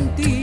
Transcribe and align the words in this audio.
contigo. 0.00 0.39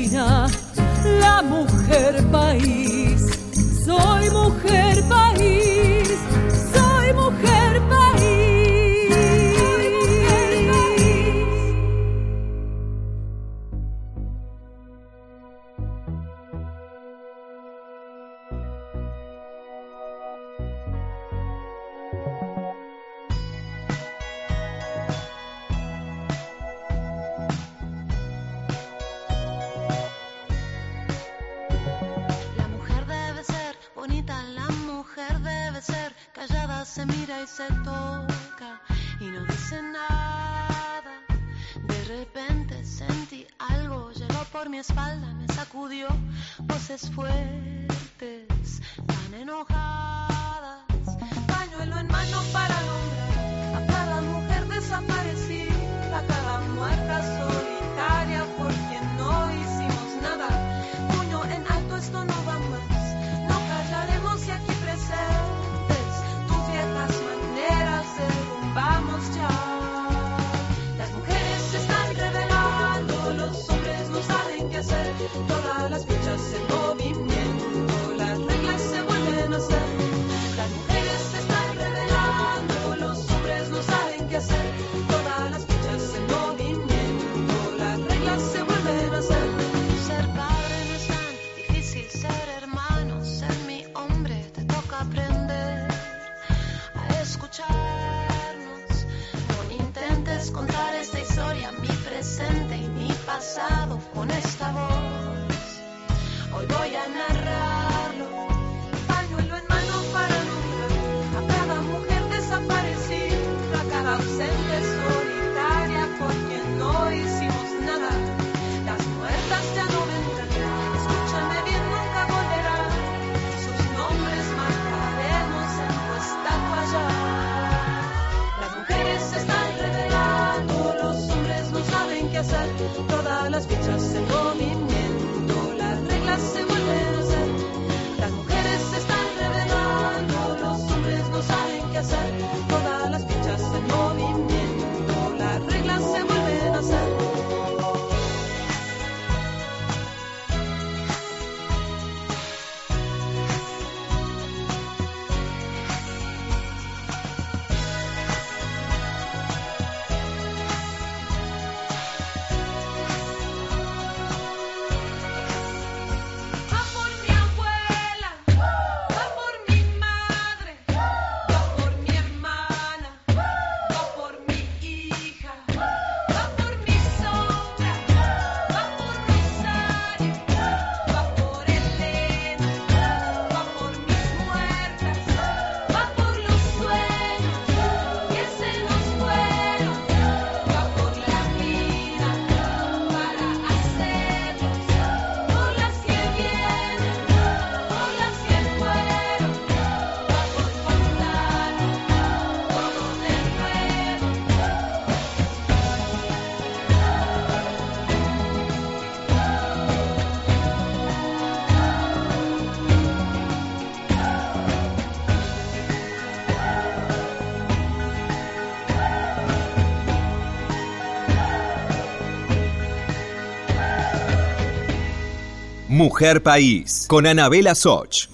Mujer 225.97 226.43
País, 226.43 227.05
con 227.09 227.25
Anabela 227.25 227.73
Soch. 227.73 228.27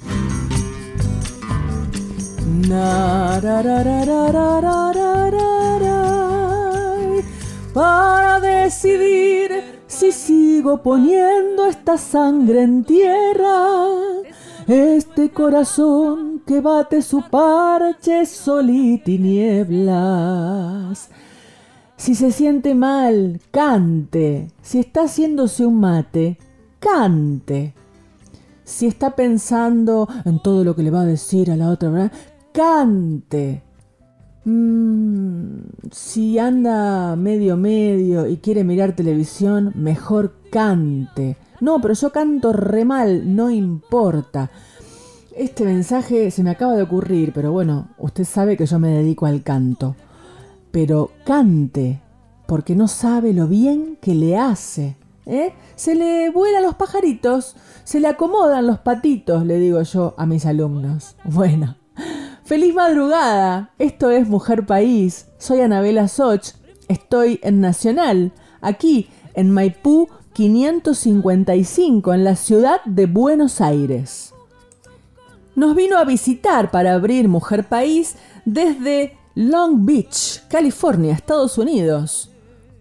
Para 7.73 8.41
decidir 8.41 9.79
si 9.87 10.11
sigo 10.11 10.83
poniendo 10.83 11.65
esta 11.65 11.97
sangre 11.97 12.63
en 12.63 12.83
tierra, 12.83 13.87
este 14.67 15.31
corazón 15.31 16.41
que 16.45 16.59
bate 16.59 17.01
su 17.01 17.21
parche 17.29 18.25
sol 18.25 18.69
y 18.69 18.97
tinieblas. 18.97 19.87
Si 21.95 22.13
se 22.13 22.33
siente 22.33 22.75
mal, 22.75 23.39
cante. 23.51 24.49
Si 24.61 24.79
está 24.79 25.03
haciéndose 25.03 25.65
un 25.65 25.79
mate, 25.79 26.37
cante. 26.83 27.73
Si 28.63 28.87
está 28.87 29.15
pensando 29.15 30.07
en 30.25 30.39
todo 30.41 30.63
lo 30.63 30.75
que 30.75 30.83
le 30.83 30.91
va 30.91 31.01
a 31.01 31.05
decir 31.05 31.51
a 31.51 31.55
la 31.55 31.69
otra, 31.69 32.11
cante. 32.51 33.63
Mm, 34.45 35.59
si 35.91 36.37
anda 36.37 37.15
medio 37.15 37.55
medio 37.55 38.27
y 38.27 38.37
quiere 38.37 38.63
mirar 38.63 38.95
televisión, 38.95 39.71
mejor 39.75 40.33
cante. 40.51 41.37
No, 41.61 41.79
pero 41.79 41.93
yo 41.93 42.11
canto 42.11 42.51
re 42.51 42.83
mal, 42.83 43.35
no 43.35 43.49
importa. 43.49 44.51
Este 45.35 45.65
mensaje 45.65 46.29
se 46.29 46.43
me 46.43 46.51
acaba 46.51 46.75
de 46.75 46.83
ocurrir, 46.83 47.31
pero 47.33 47.51
bueno, 47.51 47.89
usted 47.97 48.25
sabe 48.25 48.57
que 48.57 48.65
yo 48.65 48.79
me 48.79 48.89
dedico 48.89 49.25
al 49.25 49.43
canto. 49.43 49.95
Pero 50.71 51.11
cante, 51.25 52.01
porque 52.45 52.75
no 52.75 52.87
sabe 52.87 53.33
lo 53.33 53.47
bien 53.47 53.97
que 54.01 54.13
le 54.15 54.37
hace. 54.37 54.97
¿Eh? 55.25 55.53
Se 55.75 55.95
le 55.95 56.29
vuelan 56.29 56.63
los 56.63 56.75
pajaritos, 56.75 57.55
se 57.83 57.99
le 57.99 58.07
acomodan 58.07 58.67
los 58.67 58.79
patitos, 58.79 59.45
le 59.45 59.59
digo 59.59 59.81
yo 59.81 60.13
a 60.17 60.25
mis 60.25 60.45
alumnos. 60.45 61.15
Bueno, 61.25 61.77
feliz 62.43 62.73
madrugada. 62.73 63.71
Esto 63.79 64.11
es 64.11 64.27
Mujer 64.27 64.65
País. 64.65 65.27
Soy 65.37 65.61
Anabela 65.61 66.07
Soch. 66.07 66.53
Estoy 66.87 67.39
en 67.43 67.61
Nacional, 67.61 68.33
aquí 68.61 69.09
en 69.33 69.51
Maipú 69.51 70.09
555 70.33 72.13
en 72.13 72.23
la 72.23 72.35
ciudad 72.35 72.83
de 72.85 73.05
Buenos 73.05 73.61
Aires. 73.61 74.33
Nos 75.55 75.75
vino 75.75 75.97
a 75.97 76.03
visitar 76.03 76.71
para 76.71 76.93
abrir 76.93 77.29
Mujer 77.29 77.65
País 77.65 78.15
desde 78.43 79.17
Long 79.35 79.85
Beach, 79.85 80.41
California, 80.47 81.13
Estados 81.13 81.57
Unidos. 81.57 82.32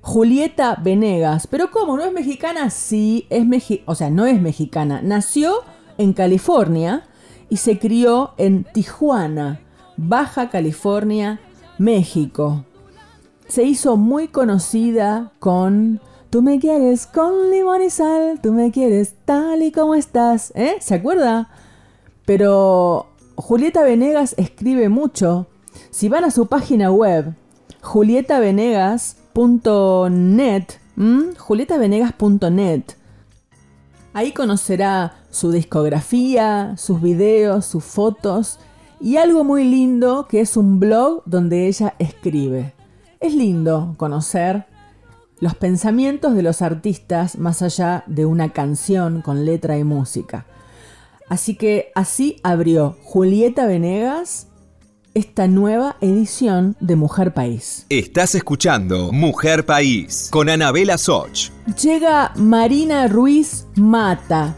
Julieta 0.03 0.77
Venegas. 0.83 1.47
Pero 1.47 1.71
¿cómo? 1.71 1.97
¿No 1.97 2.05
es 2.05 2.13
mexicana? 2.13 2.69
Sí, 2.69 3.27
es 3.31 3.47
mexicana. 3.47 3.85
O 3.87 3.95
sea, 3.95 4.11
no 4.11 4.27
es 4.27 4.41
mexicana. 4.41 5.01
Nació 5.03 5.55
en 5.97 6.13
California 6.13 7.05
y 7.49 7.57
se 7.57 7.79
crió 7.79 8.35
en 8.37 8.65
Tijuana, 8.65 9.61
Baja 9.97 10.51
California, 10.51 11.41
México. 11.79 12.65
Se 13.49 13.63
hizo 13.63 13.97
muy 13.97 14.29
conocida 14.29 15.33
con 15.39 16.01
Tú 16.33 16.41
me 16.41 16.59
quieres 16.59 17.07
con 17.07 17.51
limón 17.51 17.83
y 17.83 17.91
sal, 17.91 18.41
tú 18.43 18.55
me 18.55 18.71
quieres 18.71 19.17
tal 19.27 19.63
y 19.63 19.71
como 19.71 19.95
estás, 19.95 20.51
¿eh? 20.55 20.77
¿Se 20.81 20.95
acuerda? 20.95 21.51
Pero 22.25 23.09
Julieta 23.35 23.83
Venegas 23.83 24.35
escribe 24.39 24.89
mucho. 24.89 25.47
Si 25.91 26.09
van 26.09 26.25
a 26.25 26.31
su 26.31 26.47
página 26.47 26.91
web, 26.91 27.35
julietavenegas.net, 29.35 30.65
julietavenegas.net, 31.39 32.83
ahí 34.13 34.33
conocerá 34.33 35.15
su 35.31 35.51
discografía, 35.51 36.75
sus 36.77 37.01
videos, 37.01 37.65
sus 37.67 37.85
fotos 37.85 38.59
y 39.01 39.17
algo 39.17 39.45
muy 39.45 39.65
lindo 39.65 40.27
que 40.29 40.41
es 40.41 40.57
un 40.57 40.79
blog 40.79 41.23
donde 41.25 41.67
ella 41.67 41.95
escribe. 41.99 42.75
Es 43.21 43.35
lindo 43.35 43.95
conocer 43.97 44.67
los 45.41 45.55
pensamientos 45.55 46.35
de 46.35 46.43
los 46.43 46.63
artistas 46.63 47.39
más 47.39 47.63
allá 47.63 48.05
de 48.07 48.27
una 48.27 48.53
canción 48.53 49.23
con 49.23 49.45
letra 49.45 49.79
y 49.79 49.85
música. 49.85 50.47
Así 51.29 51.57
que 51.57 51.91
así 51.95 52.37
abrió 52.43 52.97
Julieta 53.03 53.67
Venegas 53.67 54.49
esta 55.15 55.47
nueva 55.47 55.97
edición 56.01 56.77
de 56.81 56.97
Mujer 56.97 57.35
País. 57.35 57.87
Estás 57.91 58.35
escuchando 58.35 59.13
Mujer 59.13 59.67
País 59.67 60.29
con 60.31 60.49
Anabela 60.49 60.97
Soch. 60.97 61.51
Llega 61.83 62.33
Marina 62.37 63.09
Ruiz 63.09 63.67
Mata. 63.77 64.55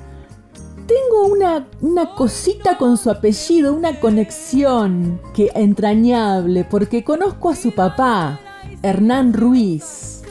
Tengo 0.87 1.27
una, 1.27 1.67
una 1.81 2.15
cosita 2.15 2.79
con 2.79 2.97
su 2.97 3.11
apellido, 3.11 3.75
una 3.75 3.99
conexión 3.99 5.21
que 5.35 5.51
entrañable, 5.55 6.65
porque 6.65 7.03
conozco 7.03 7.51
a 7.51 7.57
su 7.57 7.73
papá, 7.73 8.39
Hernán 8.83 9.33
Ruiz. 9.33 10.23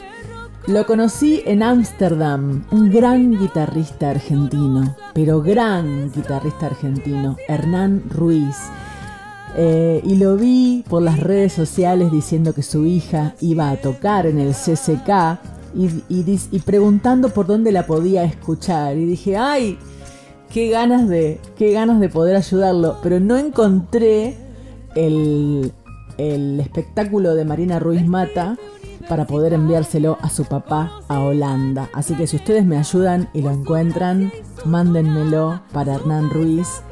Lo 0.66 0.86
conocí 0.86 1.42
en 1.44 1.62
Ámsterdam, 1.62 2.64
un 2.70 2.90
gran 2.90 3.32
guitarrista 3.38 4.10
argentino, 4.10 4.96
pero 5.12 5.42
gran 5.42 6.10
guitarrista 6.10 6.66
argentino, 6.66 7.36
Hernán 7.48 8.04
Ruiz. 8.08 8.56
Eh, 9.56 10.00
y 10.04 10.16
lo 10.16 10.36
vi 10.36 10.84
por 10.88 11.02
las 11.02 11.20
redes 11.20 11.52
sociales 11.52 12.10
diciendo 12.10 12.54
que 12.54 12.62
su 12.62 12.86
hija 12.86 13.34
iba 13.40 13.70
a 13.70 13.76
tocar 13.76 14.26
en 14.26 14.40
el 14.40 14.52
CCK 14.52 15.38
y, 15.76 15.90
y, 16.08 16.58
preguntando 16.60 17.28
por 17.28 17.46
dónde 17.46 17.72
la 17.72 17.86
podía 17.86 18.24
escuchar. 18.24 18.96
Y 18.96 19.04
dije, 19.04 19.36
ay, 19.36 19.78
qué 20.50 20.70
ganas 20.70 21.08
de, 21.08 21.40
qué 21.56 21.72
ganas 21.72 22.00
de 22.00 22.08
poder 22.08 22.36
ayudarlo. 22.36 22.98
Pero 23.02 23.20
no 23.20 23.36
encontré 23.36 24.36
el, 24.94 25.72
el 26.18 26.60
espectáculo 26.60 27.34
de 27.34 27.44
Marina 27.44 27.78
Ruiz 27.78 28.06
Mata 28.06 28.56
para 29.08 29.26
poder 29.26 29.52
enviárselo 29.52 30.18
a 30.22 30.30
su 30.30 30.44
papá 30.44 31.00
a 31.08 31.20
Holanda. 31.20 31.90
Así 31.92 32.14
que 32.14 32.26
si 32.26 32.36
ustedes 32.36 32.64
me 32.64 32.78
ayudan 32.78 33.28
y 33.34 33.42
lo 33.42 33.50
encuentran, 33.50 34.32
mándenmelo 34.64 35.62
para 35.72 35.94
Hernán 35.94 36.30
Ruiz, 36.30 36.82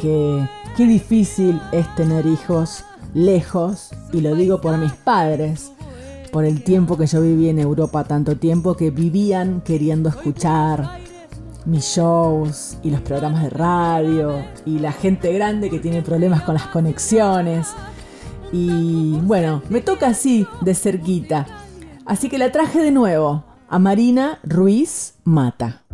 que 0.00 0.46
qué 0.76 0.86
difícil 0.86 1.60
es 1.72 1.92
tener 1.94 2.26
hijos 2.26 2.84
lejos, 3.14 3.90
y 4.12 4.20
lo 4.20 4.34
digo 4.34 4.60
por 4.60 4.76
mis 4.76 4.92
padres, 4.92 5.72
por 6.30 6.44
el 6.44 6.62
tiempo 6.62 6.98
que 6.98 7.06
yo 7.06 7.22
viví 7.22 7.48
en 7.48 7.58
Europa, 7.58 8.04
tanto 8.04 8.36
tiempo 8.36 8.76
que 8.76 8.90
vivían 8.90 9.62
queriendo 9.62 10.10
escuchar 10.10 10.98
mis 11.64 11.84
shows 11.84 12.76
y 12.82 12.90
los 12.90 13.00
programas 13.00 13.42
de 13.42 13.50
radio 13.50 14.44
y 14.66 14.78
la 14.78 14.92
gente 14.92 15.32
grande 15.32 15.70
que 15.70 15.78
tiene 15.78 16.02
problemas 16.02 16.42
con 16.42 16.54
las 16.54 16.66
conexiones. 16.66 17.68
Y 18.52 19.18
bueno, 19.22 19.62
me 19.70 19.80
toca 19.80 20.08
así 20.08 20.46
de 20.60 20.74
cerquita. 20.74 21.46
Así 22.04 22.28
que 22.28 22.38
la 22.38 22.52
traje 22.52 22.80
de 22.80 22.90
nuevo 22.90 23.44
a 23.68 23.78
Marina 23.78 24.38
Ruiz 24.44 25.14
Mata. 25.24 25.85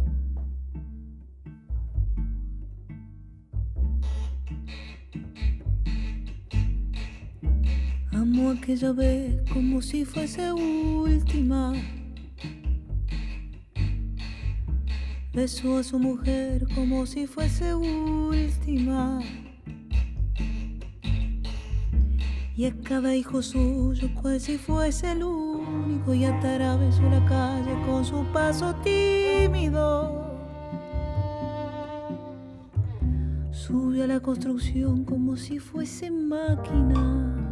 Amo 8.34 8.49
aquella 8.49 8.93
vez 8.93 9.43
como 9.52 9.82
si 9.82 10.06
fuese 10.06 10.50
última. 10.52 11.75
Besó 15.34 15.76
a 15.76 15.82
su 15.82 15.99
mujer 15.99 16.67
como 16.75 17.05
si 17.05 17.26
fuese 17.26 17.75
última. 17.75 19.20
y 22.56 22.64
a 22.64 22.75
cada 22.81 23.14
hijo 23.14 23.43
suyo 23.43 24.08
cual 24.14 24.40
si 24.40 24.56
fuese 24.56 25.12
el 25.12 25.25
único 25.25 26.14
y 26.14 26.25
atravesó 26.25 27.02
la 27.02 27.23
calle 27.26 27.75
con 27.85 28.02
su 28.02 28.25
paso 28.32 28.75
tímido. 28.76 30.25
Subió 33.50 34.05
a 34.05 34.06
la 34.06 34.20
construcción 34.20 35.05
como 35.05 35.37
si 35.37 35.58
fuese 35.58 36.11
máquina. 36.11 37.51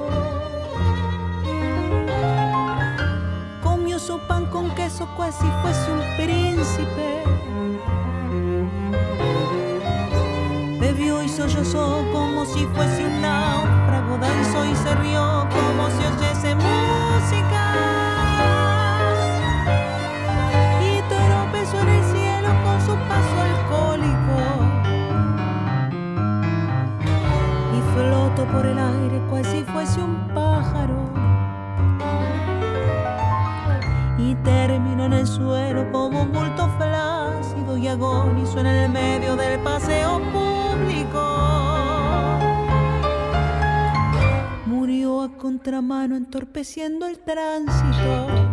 Su 4.01 4.17
pan 4.27 4.47
con 4.47 4.71
queso 4.71 5.07
cual 5.15 5.31
fuese 5.31 5.91
un 5.91 6.01
príncipe. 6.17 7.23
Bebió 10.79 11.21
y 11.21 11.29
sollozó 11.29 12.03
como 12.11 12.45
si 12.45 12.65
fuese 12.73 13.05
un 13.05 13.21
náufrago, 13.21 14.17
danzó 14.17 14.65
y 14.65 14.75
se 14.75 14.95
rió 14.95 15.47
como 15.51 15.89
si 15.91 16.03
oyese 16.11 16.55
música. 16.55 17.63
Y 20.81 21.01
tropezó 21.07 21.79
en 21.81 21.89
el 21.89 22.03
cielo 22.05 22.49
con 22.63 22.81
su 22.81 22.95
paso 23.07 23.35
alcohólico. 23.49 24.37
Y 27.77 27.81
flotó 27.93 28.45
por 28.51 28.65
el 28.65 28.79
aire 28.79 29.21
cual 29.29 29.45
si 29.45 29.63
fuese 29.63 30.01
un 30.01 30.30
en 35.11 35.19
el 35.19 35.27
suelo 35.27 35.91
como 35.91 36.23
un 36.23 36.31
bulto 36.31 36.69
flácido 36.77 37.77
y 37.77 37.87
agonizó 37.87 38.59
en 38.59 38.67
el 38.67 38.91
medio 38.91 39.35
del 39.35 39.59
paseo 39.59 40.19
Murió 44.65 45.21
a 45.21 45.37
contramano 45.37 46.15
entorpeciendo 46.15 47.07
el 47.07 47.19
tránsito. 47.19 48.50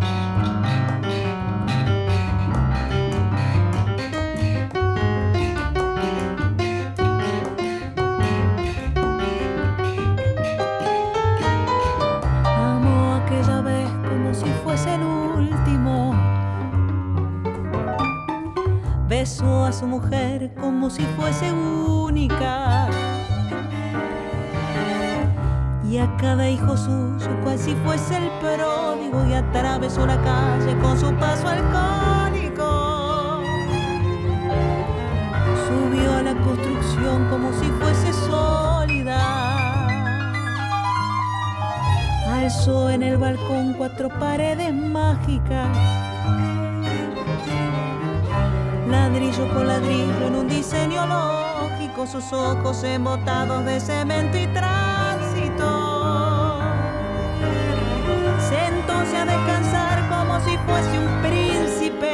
besó 19.28 19.66
a 19.66 19.72
su 19.72 19.86
mujer 19.86 20.50
como 20.58 20.88
si 20.88 21.02
fuese 21.18 21.52
única. 21.52 22.88
Y 25.86 25.98
a 25.98 26.16
cada 26.16 26.48
hijo 26.48 26.74
suyo, 26.74 27.28
cual 27.44 27.58
si 27.58 27.74
fuese 27.84 28.16
el 28.16 28.30
pródigo, 28.40 29.26
y 29.28 29.34
atravesó 29.34 30.06
la 30.06 30.16
calle 30.22 30.74
con 30.78 30.98
su 30.98 31.12
paso 31.16 31.46
alcohólico. 31.46 33.42
Subió 35.66 36.10
a 36.16 36.22
la 36.22 36.34
construcción 36.42 37.28
como 37.28 37.52
si 37.52 37.66
fuese 37.78 38.12
sólida. 38.14 39.20
Alzó 42.32 42.88
en 42.88 43.02
el 43.02 43.18
balcón 43.18 43.74
cuatro 43.74 44.08
paredes 44.08 44.72
mágicas 44.72 45.68
Ladrillo 48.88 49.46
por 49.52 49.66
ladrillo 49.66 50.26
en 50.26 50.34
un 50.34 50.48
diseño 50.48 51.06
lógico, 51.06 52.06
sus 52.06 52.32
ojos 52.32 52.82
embotados 52.84 53.62
de 53.66 53.80
cemento 53.80 54.38
y 54.38 54.46
tránsito. 54.46 55.68
Sentóse 58.48 59.16
a 59.18 59.26
descansar 59.26 60.08
como 60.08 60.40
si 60.40 60.56
fuese 60.66 60.98
un 60.98 61.22
príncipe. 61.22 62.12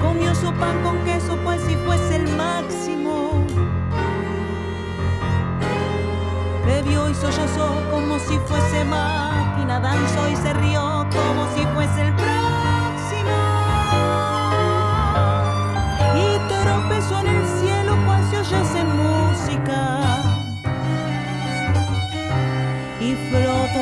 Comió 0.00 0.34
su 0.34 0.52
pan 0.54 0.82
con 0.82 0.98
queso, 1.04 1.38
pues 1.44 1.60
si 1.62 1.76
fuese 1.76 2.16
el 2.16 2.36
máximo. 2.36 3.44
Bebió 6.66 7.08
y 7.08 7.14
sollozó 7.14 7.80
como 7.92 8.18
si 8.18 8.38
fuese 8.40 8.84
máquina, 8.84 9.78
danzó 9.78 10.28
y 10.28 10.34
se 10.34 10.52
rió 10.52 11.06
como 11.12 11.46
si 11.54 11.64
fuese 11.74 12.08
el 12.08 12.15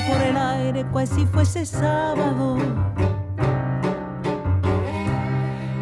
por 0.02 0.20
el 0.20 0.36
aire 0.36 0.84
cual 0.92 1.06
si 1.06 1.24
fuese 1.26 1.64
sábado. 1.64 2.56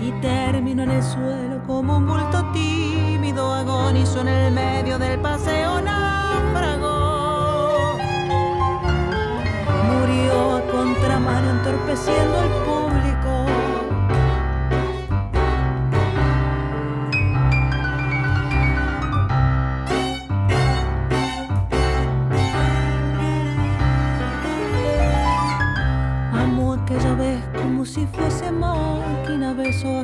Y 0.00 0.10
terminó 0.20 0.82
en 0.82 0.90
el 0.90 1.02
suelo 1.02 1.62
como 1.66 1.96
un 1.96 2.06
bulto 2.06 2.44
tímido, 2.52 3.52
agonizó 3.52 4.20
en 4.20 4.28
el 4.28 4.52
medio 4.52 4.98
del 4.98 5.18
paseo 5.20 5.80
náufrago. 5.80 6.98
Murió 9.88 10.56
a 10.56 10.62
contramano 10.70 11.50
entorpeciendo 11.50 12.42
el 12.42 12.48
público. 12.48 12.81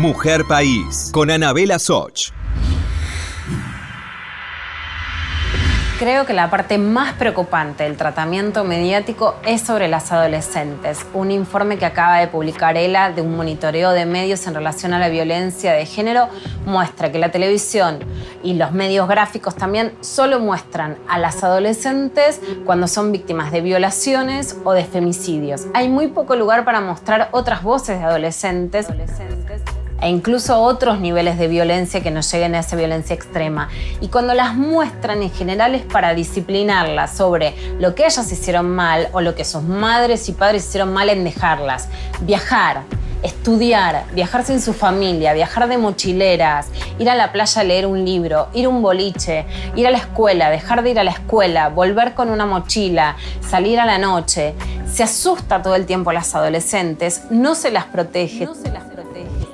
Mujer 0.00 0.46
País, 0.48 1.10
con 1.12 1.30
Anabela 1.30 1.78
Soch. 1.78 2.32
Creo 5.98 6.24
que 6.24 6.32
la 6.32 6.48
parte 6.48 6.78
más 6.78 7.12
preocupante 7.12 7.84
del 7.84 7.98
tratamiento 7.98 8.64
mediático 8.64 9.34
es 9.44 9.60
sobre 9.60 9.88
las 9.88 10.10
adolescentes. 10.10 11.04
Un 11.12 11.30
informe 11.30 11.76
que 11.76 11.84
acaba 11.84 12.16
de 12.16 12.28
publicar 12.28 12.78
ELA 12.78 13.12
de 13.12 13.20
un 13.20 13.36
monitoreo 13.36 13.90
de 13.90 14.06
medios 14.06 14.46
en 14.46 14.54
relación 14.54 14.94
a 14.94 14.98
la 14.98 15.10
violencia 15.10 15.74
de 15.74 15.84
género 15.84 16.30
muestra 16.64 17.12
que 17.12 17.18
la 17.18 17.30
televisión 17.30 17.98
y 18.42 18.54
los 18.54 18.72
medios 18.72 19.06
gráficos 19.06 19.54
también 19.54 19.92
solo 20.00 20.40
muestran 20.40 20.96
a 21.08 21.18
las 21.18 21.44
adolescentes 21.44 22.40
cuando 22.64 22.88
son 22.88 23.12
víctimas 23.12 23.52
de 23.52 23.60
violaciones 23.60 24.56
o 24.64 24.72
de 24.72 24.86
femicidios. 24.86 25.66
Hay 25.74 25.90
muy 25.90 26.06
poco 26.06 26.36
lugar 26.36 26.64
para 26.64 26.80
mostrar 26.80 27.28
otras 27.32 27.62
voces 27.62 27.98
de 27.98 28.06
adolescentes 28.06 28.88
e 30.00 30.08
incluso 30.08 30.60
otros 30.60 31.00
niveles 31.00 31.38
de 31.38 31.48
violencia 31.48 32.02
que 32.02 32.10
no 32.10 32.20
lleguen 32.20 32.54
a 32.54 32.60
esa 32.60 32.76
violencia 32.76 33.14
extrema. 33.14 33.68
Y 34.00 34.08
cuando 34.08 34.34
las 34.34 34.54
muestran 34.54 35.22
en 35.22 35.30
general 35.30 35.74
es 35.74 35.82
para 35.82 36.14
disciplinarlas 36.14 37.16
sobre 37.16 37.54
lo 37.78 37.94
que 37.94 38.06
ellas 38.06 38.30
hicieron 38.32 38.70
mal 38.70 39.08
o 39.12 39.20
lo 39.20 39.34
que 39.34 39.44
sus 39.44 39.62
madres 39.62 40.28
y 40.28 40.32
padres 40.32 40.66
hicieron 40.66 40.92
mal 40.92 41.08
en 41.08 41.24
dejarlas. 41.24 41.88
Viajar, 42.20 42.82
estudiar, 43.22 44.04
viajar 44.14 44.44
sin 44.44 44.60
su 44.60 44.72
familia, 44.72 45.32
viajar 45.32 45.68
de 45.68 45.78
mochileras, 45.78 46.68
ir 46.98 47.10
a 47.10 47.14
la 47.14 47.32
playa 47.32 47.60
a 47.60 47.64
leer 47.64 47.86
un 47.86 48.04
libro, 48.04 48.48
ir 48.54 48.66
a 48.66 48.68
un 48.68 48.82
boliche, 48.82 49.44
ir 49.76 49.86
a 49.86 49.90
la 49.90 49.98
escuela, 49.98 50.50
dejar 50.50 50.82
de 50.82 50.90
ir 50.90 50.98
a 50.98 51.04
la 51.04 51.10
escuela, 51.10 51.68
volver 51.68 52.14
con 52.14 52.30
una 52.30 52.46
mochila, 52.46 53.16
salir 53.40 53.78
a 53.78 53.86
la 53.86 53.98
noche. 53.98 54.54
Se 54.90 55.02
asusta 55.02 55.62
todo 55.62 55.74
el 55.74 55.86
tiempo 55.86 56.10
a 56.10 56.14
las 56.14 56.34
adolescentes. 56.34 57.22
No 57.30 57.54
se 57.54 57.70
las 57.70 57.84
protege 57.84 58.48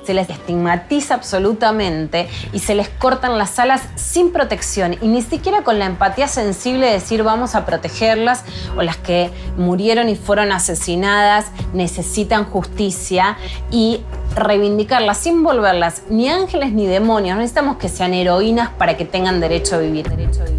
se 0.07 0.13
les 0.13 0.29
estigmatiza 0.29 1.15
absolutamente 1.15 2.29
y 2.53 2.59
se 2.59 2.75
les 2.75 2.87
cortan 2.87 3.37
las 3.37 3.59
alas 3.59 3.81
sin 3.95 4.31
protección 4.31 4.95
y 5.01 5.09
ni 5.09 5.21
siquiera 5.21 5.63
con 5.63 5.79
la 5.79 5.85
empatía 5.85 6.29
sensible 6.29 6.85
de 6.85 6.93
decir 6.93 7.23
vamos 7.23 7.55
a 7.55 7.65
protegerlas 7.65 8.45
o 8.77 8.83
las 8.83 8.95
que 8.95 9.31
murieron 9.57 10.07
y 10.07 10.15
fueron 10.15 10.53
asesinadas 10.53 11.47
necesitan 11.73 12.45
justicia 12.45 13.37
y 13.69 13.99
reivindicarlas 14.33 15.17
sin 15.17 15.43
volverlas 15.43 16.03
ni 16.09 16.29
ángeles 16.29 16.71
ni 16.71 16.87
demonios. 16.87 17.35
No 17.35 17.41
necesitamos 17.41 17.75
que 17.75 17.89
sean 17.89 18.13
heroínas 18.13 18.69
para 18.69 18.95
que 18.95 19.03
tengan 19.03 19.41
derecho 19.41 19.75
a 19.75 19.79
vivir. 19.79 20.07
Derecho 20.07 20.41
a 20.41 20.45
vivir. 20.45 20.56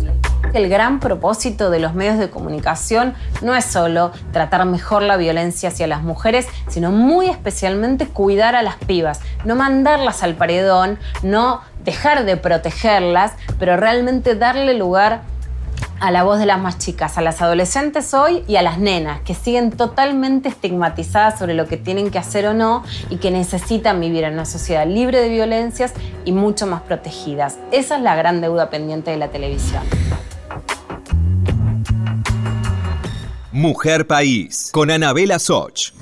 El 0.58 0.68
gran 0.68 0.98
propósito 0.98 1.70
de 1.70 1.78
los 1.78 1.94
medios 1.94 2.18
de 2.18 2.30
comunicación 2.30 3.14
no 3.42 3.54
es 3.54 3.64
solo 3.64 4.10
tratar 4.32 4.64
mejor 4.64 5.02
la 5.02 5.16
violencia 5.16 5.68
hacia 5.68 5.86
las 5.86 6.02
mujeres, 6.02 6.48
sino 6.66 6.90
muy 6.90 7.26
especialmente 7.26 8.08
cuidar 8.08 8.56
a 8.56 8.62
las 8.62 8.74
pibas, 8.74 9.20
no 9.44 9.54
mandarlas 9.54 10.24
al 10.24 10.34
paredón, 10.34 10.98
no 11.22 11.60
dejar 11.84 12.24
de 12.24 12.36
protegerlas, 12.36 13.34
pero 13.60 13.76
realmente 13.76 14.34
darle 14.34 14.74
lugar 14.74 15.20
a 16.00 16.10
la 16.10 16.24
voz 16.24 16.40
de 16.40 16.46
las 16.46 16.60
más 16.60 16.78
chicas, 16.78 17.18
a 17.18 17.22
las 17.22 17.40
adolescentes 17.40 18.12
hoy 18.12 18.42
y 18.48 18.56
a 18.56 18.62
las 18.62 18.78
nenas, 18.78 19.20
que 19.20 19.34
siguen 19.34 19.70
totalmente 19.70 20.48
estigmatizadas 20.48 21.38
sobre 21.38 21.54
lo 21.54 21.66
que 21.66 21.76
tienen 21.76 22.10
que 22.10 22.18
hacer 22.18 22.46
o 22.46 22.54
no 22.54 22.82
y 23.10 23.18
que 23.18 23.30
necesitan 23.30 24.00
vivir 24.00 24.24
en 24.24 24.32
una 24.32 24.44
sociedad 24.44 24.88
libre 24.88 25.20
de 25.20 25.28
violencias 25.28 25.92
y 26.24 26.32
mucho 26.32 26.66
más 26.66 26.82
protegidas. 26.82 27.58
Esa 27.70 27.96
es 27.96 28.02
la 28.02 28.16
gran 28.16 28.40
deuda 28.40 28.70
pendiente 28.70 29.12
de 29.12 29.18
la 29.18 29.28
televisión. 29.28 29.82
Mujer 33.52 34.06
País, 34.06 34.68
con 34.72 34.90
Anabela 34.90 35.38
Soch. 35.38 35.92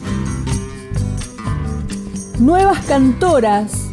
Nuevas 2.40 2.84
cantoras 2.86 3.86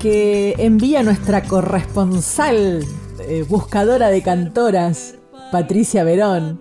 que 0.00 0.56
envía 0.58 1.04
nuestra 1.04 1.44
corresponsal 1.44 2.84
eh, 3.20 3.44
buscadora 3.48 4.08
de 4.08 4.22
cantoras, 4.22 5.14
Patricia 5.52 6.02
Verón, 6.02 6.60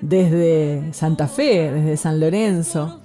desde 0.00 0.92
Santa 0.92 1.28
Fe, 1.28 1.70
desde 1.70 1.96
San 1.96 2.18
Lorenzo. 2.18 3.00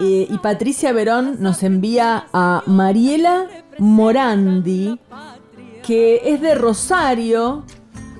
Y 0.00 0.26
Patricia 0.38 0.92
Verón 0.92 1.36
nos 1.38 1.62
envía 1.62 2.26
a 2.32 2.64
Mariela 2.66 3.46
Morandi, 3.78 4.98
que 5.86 6.22
es 6.24 6.40
de 6.40 6.56
Rosario 6.56 7.64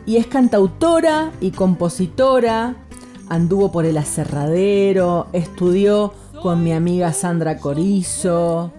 y 0.07 0.17
es 0.17 0.29
cantautora 0.29 1.33
y 1.41 1.51
compositora. 1.51 2.88
Anduvo 3.29 3.71
por 3.71 3.85
el 3.85 3.99
aserradero, 3.99 5.27
estudió 5.33 6.15
con 6.43 6.63
mi 6.65 6.73
amiga 6.73 7.13
Sandra 7.13 7.59
Corizo, 7.59 8.73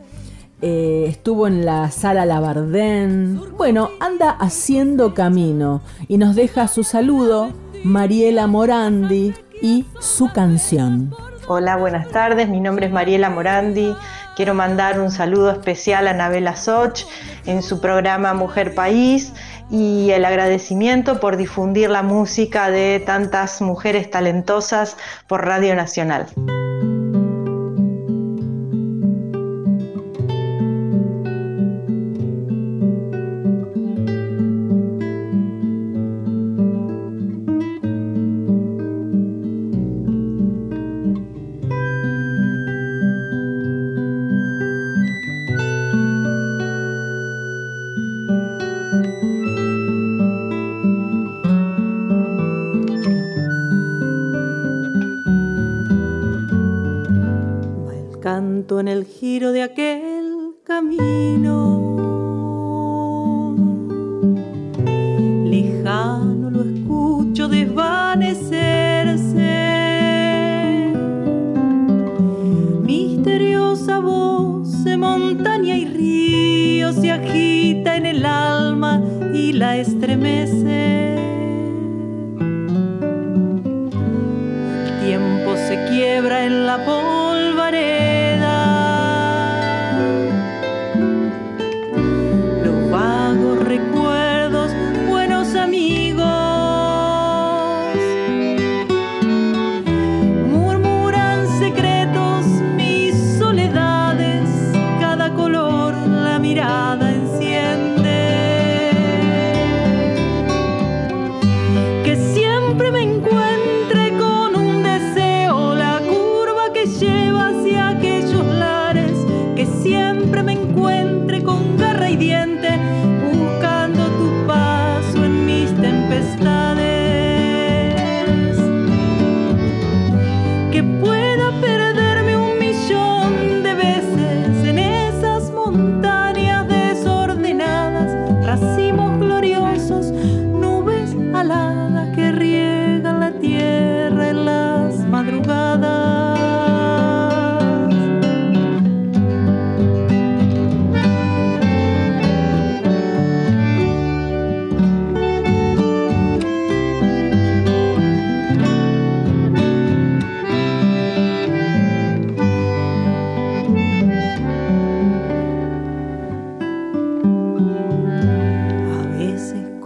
eh, 0.62 1.06
estuvo 1.08 1.48
en 1.48 1.66
la 1.66 1.92
sala 1.92 2.26
Labardén. 2.26 3.42
Bueno, 3.58 3.92
anda 4.00 4.32
haciendo 4.32 5.14
camino 5.14 5.82
y 6.08 6.18
nos 6.18 6.36
deja 6.36 6.68
su 6.68 6.84
saludo 6.84 7.52
Mariela 7.84 8.48
Morandi 8.48 9.34
y 9.62 9.86
su 10.00 10.30
canción. 10.34 11.14
Hola, 11.48 11.78
buenas 11.78 12.10
tardes. 12.10 12.50
Mi 12.50 12.60
nombre 12.60 12.88
es 12.88 12.92
Mariela 12.92 13.30
Morandi. 13.30 13.96
Quiero 14.40 14.54
mandar 14.54 15.02
un 15.02 15.12
saludo 15.12 15.52
especial 15.52 16.08
a 16.08 16.14
Nabela 16.14 16.56
Soch 16.56 17.02
en 17.46 17.62
su 17.62 17.82
programa 17.82 18.34
Mujer 18.34 18.74
País 18.74 19.34
y 19.70 20.12
el 20.12 20.24
agradecimiento 20.24 21.20
por 21.20 21.36
difundir 21.36 21.90
la 21.90 22.04
música 22.04 22.72
de 22.72 23.04
tantas 23.06 23.60
mujeres 23.60 24.10
talentosas 24.10 24.96
por 25.28 25.46
Radio 25.46 25.76
Nacional. 25.76 26.28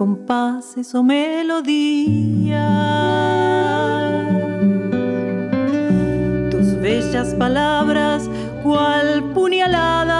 Compases 0.03 0.93
o 0.95 1.01
melodías. 1.01 2.59
Tus 6.51 6.75
bellas 6.81 7.33
palabras, 7.35 8.29
cual 8.63 9.23
puñaladas. 9.33 10.17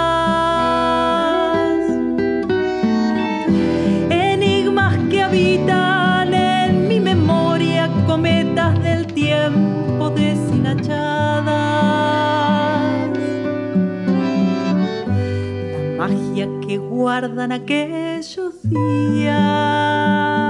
Enigmas 4.08 4.96
que 5.10 5.22
habitan 5.22 6.32
en 6.32 6.88
mi 6.88 6.98
memoria, 6.98 7.90
cometas 8.06 8.82
del 8.82 9.06
tiempo 9.08 10.08
deshilachadas 10.08 11.44
la 15.72 15.80
magia 15.98 16.48
que 16.66 16.78
guardan 16.78 17.52
aquellos 17.52 18.13
días 18.68 20.43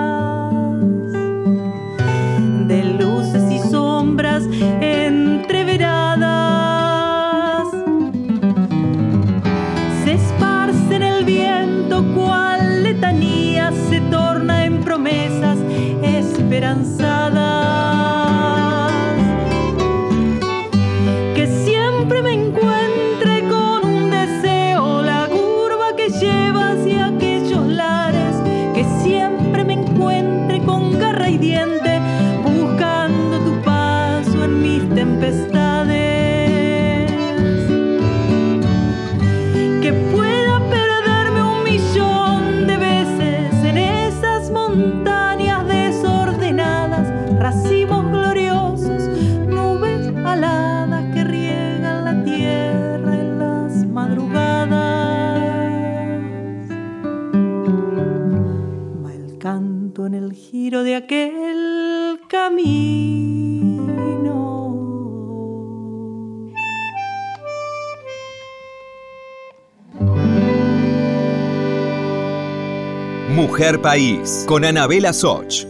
Mujer 73.30 73.80
País 73.80 74.44
con 74.46 74.66
Anabela 74.66 75.12
Soch. 75.12 75.66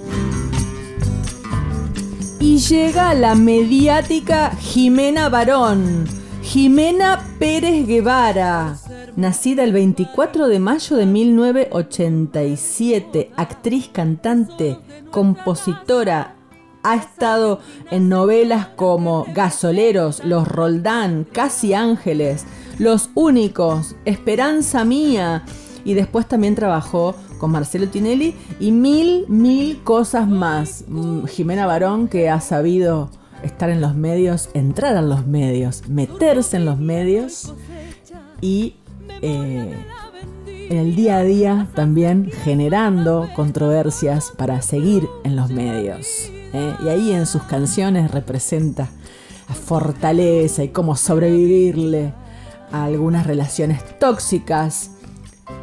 Y 2.40 2.58
llega 2.58 3.14
la 3.14 3.34
mediática 3.36 4.50
Jimena 4.56 5.28
Barón, 5.28 6.06
Jimena 6.42 7.24
Pérez 7.38 7.86
Guevara, 7.86 8.76
nacida 9.16 9.62
el 9.62 9.72
24 9.72 10.48
de 10.48 10.58
mayo 10.58 10.96
de 10.96 11.06
1987, 11.06 13.30
actriz, 13.36 13.88
cantante, 13.88 14.76
compositora, 15.10 16.34
ha 16.82 16.96
estado 16.96 17.60
en 17.90 18.10
novelas 18.10 18.66
como 18.66 19.24
Gasoleros, 19.32 20.22
Los 20.24 20.48
Roldán, 20.48 21.24
Casi 21.24 21.72
Ángeles, 21.72 22.44
Los 22.78 23.08
Únicos, 23.14 23.96
Esperanza 24.04 24.84
Mía, 24.84 25.44
y 25.84 25.94
después 25.94 26.26
también 26.26 26.54
trabajó 26.54 27.14
con 27.44 27.52
Marcelo 27.52 27.88
Tinelli 27.88 28.34
y 28.58 28.72
mil, 28.72 29.26
mil 29.28 29.82
cosas 29.82 30.26
más. 30.26 30.86
Mm, 30.88 31.26
Jimena 31.26 31.66
Barón 31.66 32.08
que 32.08 32.30
ha 32.30 32.40
sabido 32.40 33.10
estar 33.42 33.68
en 33.68 33.82
los 33.82 33.94
medios, 33.94 34.48
entrar 34.54 34.96
en 34.96 35.10
los 35.10 35.26
medios, 35.26 35.86
meterse 35.86 36.56
en 36.56 36.64
los 36.64 36.78
medios 36.78 37.52
y 38.40 38.76
eh, 39.20 39.76
en 40.46 40.78
el 40.78 40.96
día 40.96 41.18
a 41.18 41.22
día 41.22 41.68
también 41.74 42.30
generando 42.44 43.28
controversias 43.36 44.32
para 44.34 44.62
seguir 44.62 45.06
en 45.22 45.36
los 45.36 45.50
medios. 45.50 46.06
¿eh? 46.54 46.74
Y 46.82 46.88
ahí 46.88 47.12
en 47.12 47.26
sus 47.26 47.42
canciones 47.42 48.10
representa 48.10 48.88
la 49.50 49.54
fortaleza 49.54 50.64
y 50.64 50.68
cómo 50.70 50.96
sobrevivirle 50.96 52.14
a 52.72 52.84
algunas 52.84 53.26
relaciones 53.26 53.82
tóxicas 53.98 54.92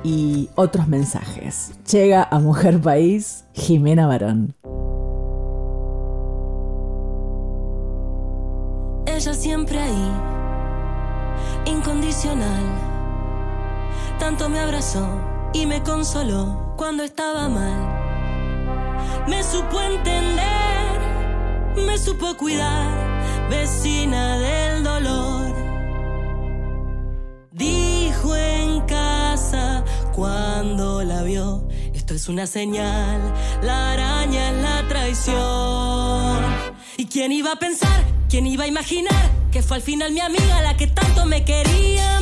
y 0.03 0.49
otros 0.55 0.87
mensajes. 0.87 1.73
Llega 1.91 2.27
a 2.29 2.39
Mujer 2.39 2.79
País 2.81 3.45
Jimena 3.53 4.07
Barón. 4.07 4.55
Ella 9.05 9.33
siempre 9.33 9.79
ahí, 9.79 10.11
incondicional. 11.65 12.63
Tanto 14.19 14.49
me 14.49 14.59
abrazó 14.59 15.07
y 15.53 15.65
me 15.65 15.81
consoló 15.83 16.73
cuando 16.77 17.03
estaba 17.03 17.49
mal. 17.49 18.01
Me 19.27 19.43
supo 19.43 19.79
entender, 19.81 20.99
me 21.85 21.97
supo 21.97 22.35
cuidar, 22.37 23.49
vecina 23.49 24.37
del 24.37 24.83
dolor 24.83 25.53
cuando 30.13 31.03
la 31.03 31.23
vio. 31.23 31.67
Esto 31.93 32.13
es 32.13 32.29
una 32.29 32.47
señal, 32.47 33.33
la 33.61 33.93
araña 33.93 34.49
es 34.49 34.61
la 34.61 34.87
traición. 34.87 36.41
¿Y 36.97 37.05
quién 37.05 37.31
iba 37.31 37.53
a 37.53 37.55
pensar? 37.55 38.03
¿Quién 38.29 38.47
iba 38.47 38.63
a 38.65 38.67
imaginar? 38.67 39.29
Que 39.51 39.61
fue 39.61 39.77
al 39.77 39.83
final 39.83 40.11
mi 40.11 40.19
amiga 40.19 40.61
la 40.61 40.77
que 40.77 40.87
tanto 40.87 41.25
me 41.25 41.43
quería. 41.43 42.21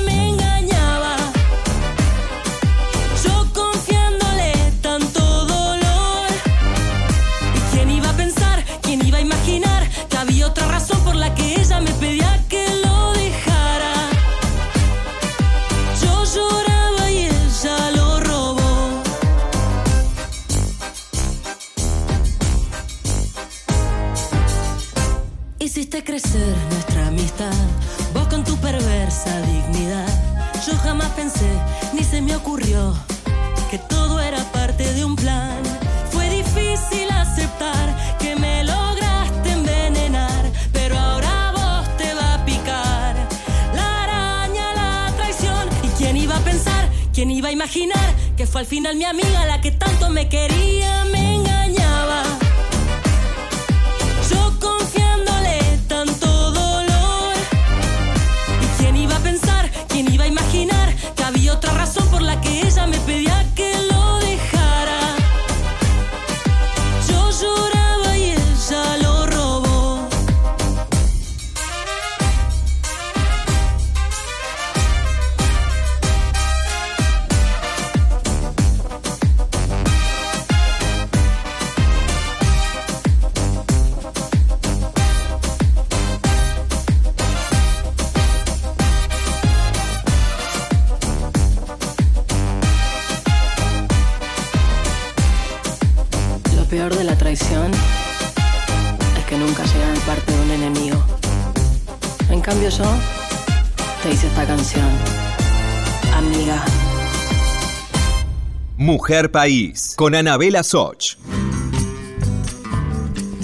Mujer 108.81 109.29
País, 109.29 109.93
con 109.97 110.15
Anabela 110.15 110.63
Soch. 110.63 111.17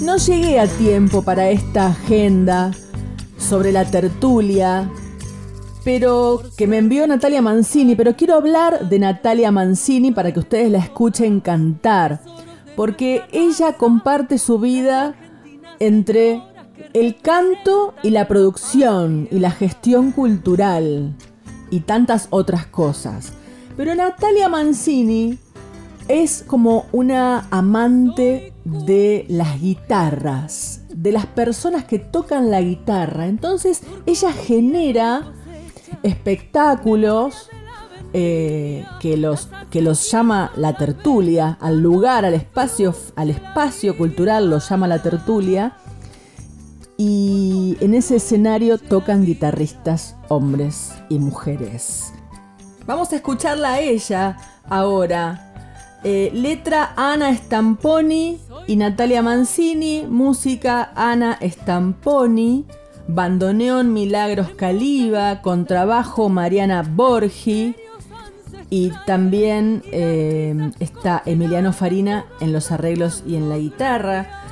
No 0.00 0.16
llegué 0.16 0.58
a 0.58 0.66
tiempo 0.66 1.20
para 1.20 1.50
esta 1.50 1.88
agenda 1.88 2.70
sobre 3.36 3.70
la 3.70 3.84
tertulia, 3.84 4.90
pero 5.84 6.40
que 6.56 6.66
me 6.66 6.78
envió 6.78 7.06
Natalia 7.06 7.42
Mancini, 7.42 7.94
pero 7.94 8.16
quiero 8.16 8.36
hablar 8.36 8.88
de 8.88 8.98
Natalia 8.98 9.50
Mancini 9.50 10.10
para 10.10 10.32
que 10.32 10.40
ustedes 10.40 10.70
la 10.70 10.78
escuchen 10.78 11.40
cantar, 11.40 12.22
porque 12.74 13.20
ella 13.30 13.74
comparte 13.74 14.38
su 14.38 14.58
vida 14.58 15.16
entre 15.80 16.42
el 16.94 17.14
canto 17.14 17.92
y 18.02 18.08
la 18.08 18.26
producción 18.26 19.28
y 19.30 19.40
la 19.40 19.50
gestión 19.50 20.12
cultural 20.12 21.14
y 21.70 21.80
tantas 21.80 22.28
otras 22.30 22.64
cosas. 22.64 23.34
Pero 23.76 23.94
Natalia 23.94 24.48
Mancini 24.48 25.38
es 26.08 26.44
como 26.46 26.86
una 26.92 27.46
amante 27.50 28.52
de 28.64 29.26
las 29.28 29.60
guitarras, 29.60 30.82
de 30.88 31.12
las 31.12 31.26
personas 31.26 31.84
que 31.84 31.98
tocan 31.98 32.50
la 32.50 32.60
guitarra. 32.62 33.26
Entonces 33.26 33.82
ella 34.06 34.32
genera 34.32 35.32
espectáculos 36.02 37.50
eh, 38.12 38.84
que, 39.00 39.16
los, 39.16 39.50
que 39.70 39.82
los 39.82 40.10
llama 40.10 40.52
la 40.56 40.76
tertulia, 40.76 41.58
al 41.60 41.80
lugar, 41.80 42.24
al 42.24 42.34
espacio, 42.34 42.94
al 43.14 43.30
espacio 43.30 43.96
cultural 43.98 44.48
lo 44.48 44.58
llama 44.58 44.88
la 44.88 45.02
tertulia. 45.02 45.76
Y 46.96 47.76
en 47.80 47.92
ese 47.92 48.16
escenario 48.16 48.78
tocan 48.78 49.26
guitarristas 49.26 50.16
hombres 50.28 50.92
y 51.10 51.18
mujeres. 51.18 52.14
Vamos 52.86 53.12
a 53.12 53.16
escucharla 53.16 53.74
a 53.74 53.80
ella 53.80 54.36
ahora. 54.68 55.52
Eh, 56.04 56.30
letra 56.32 56.92
Ana 56.96 57.34
Stamponi 57.34 58.38
y 58.68 58.76
Natalia 58.76 59.22
Mancini. 59.22 60.04
Música 60.08 60.92
Ana 60.94 61.36
Stamponi. 61.42 62.64
Bandoneón 63.08 63.92
Milagros 63.92 64.50
Caliba. 64.50 65.42
Contrabajo 65.42 66.28
Mariana 66.28 66.82
Borgi. 66.88 67.74
Y 68.70 68.92
también 69.04 69.82
eh, 69.90 70.70
está 70.78 71.22
Emiliano 71.26 71.72
Farina 71.72 72.26
en 72.40 72.52
los 72.52 72.70
arreglos 72.70 73.24
y 73.26 73.34
en 73.34 73.48
la 73.48 73.58
guitarra. 73.58 74.44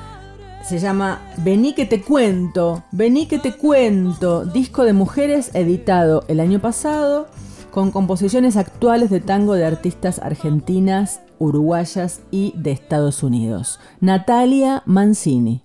Se 0.65 0.81
llama 0.81 1.21
Vení 1.37 1.73
que 1.75 1.87
te 1.87 2.03
cuento. 2.03 2.83
Vení 2.91 3.27
que 3.27 3.39
te 3.39 3.53
cuento. 3.53 4.45
Disco 4.45 4.83
de 4.83 4.93
mujeres 4.93 5.55
editado 5.55 6.25
el 6.27 6.41
año 6.41 6.59
pasado 6.59 7.29
con 7.75 7.91
composiciones 7.91 8.57
actuales 8.57 9.11
de 9.11 9.19
tango 9.19 9.55
de 9.55 9.67
artistas 9.67 10.21
argentinas, 10.21 11.21
uruguayas 11.41 12.21
y 12.31 12.55
de 12.57 12.71
Estados 12.71 13.25
Unidos. 13.25 13.81
Natalia 13.99 14.85
Mancini. 14.87 15.65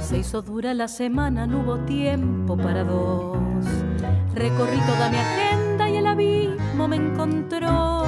Se 0.00 0.18
hizo 0.18 0.42
dura 0.42 0.72
la 0.72 0.86
semana, 0.86 1.48
no 1.48 1.62
hubo 1.62 1.78
tiempo 1.78 2.56
para 2.56 2.84
dos. 2.84 3.36
Recorrí 4.36 4.78
toda 4.86 5.10
mi 5.10 5.16
agenda 5.16 5.90
y 5.90 5.96
el 5.96 6.06
abismo 6.06 6.86
me 6.86 6.94
encontró. 6.94 7.99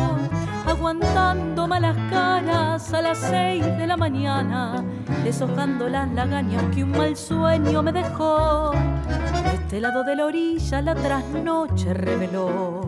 Aguantando 0.67 1.67
malas 1.67 1.97
caras 2.11 2.93
a 2.95 3.03
las 3.03 3.19
seis 3.19 3.65
de 3.65 3.87
la 3.87 3.97
mañana, 3.97 4.85
deshojando 5.25 5.89
las 5.89 6.11
lagañas 6.13 6.65
que 6.75 6.85
un 6.85 6.93
mal 6.93 7.17
sueño 7.17 7.83
me 7.83 7.93
dejó. 7.93 8.71
De 8.71 9.55
este 9.55 9.81
lado 9.81 10.05
de 10.05 10.17
la 10.17 10.27
orilla 10.27 10.81
la 10.83 10.95
trasnoche 10.95 11.93
reveló 11.95 12.81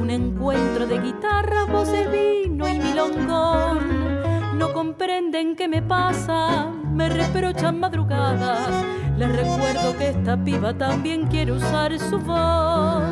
un 0.00 0.10
encuentro 0.10 0.86
de 0.86 0.98
guitarras, 0.98 1.66
voces, 1.68 2.10
vino 2.10 2.68
y 2.68 2.78
milongón. 2.78 4.58
No 4.58 4.72
comprenden 4.72 5.56
qué 5.56 5.66
me 5.66 5.80
pasa, 5.80 6.70
me 6.92 7.08
reprochan 7.08 7.80
madrugadas. 7.80 8.68
Les 9.16 9.34
recuerdo 9.34 9.96
que 9.96 10.10
esta 10.10 10.36
piba 10.36 10.74
también 10.74 11.26
quiere 11.28 11.52
usar 11.52 11.98
su 11.98 12.18
voz. 12.18 13.04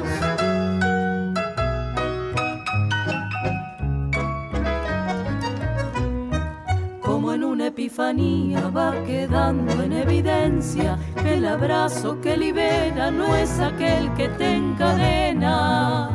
Epifanía 7.72 8.68
va 8.68 8.92
quedando 9.06 9.82
en 9.82 9.94
evidencia 9.94 10.98
que 11.22 11.34
el 11.36 11.46
abrazo 11.46 12.20
que 12.20 12.36
libera 12.36 13.10
no 13.10 13.34
es 13.34 13.58
aquel 13.60 14.12
que 14.12 14.28
te 14.28 14.56
encadena. 14.56 16.10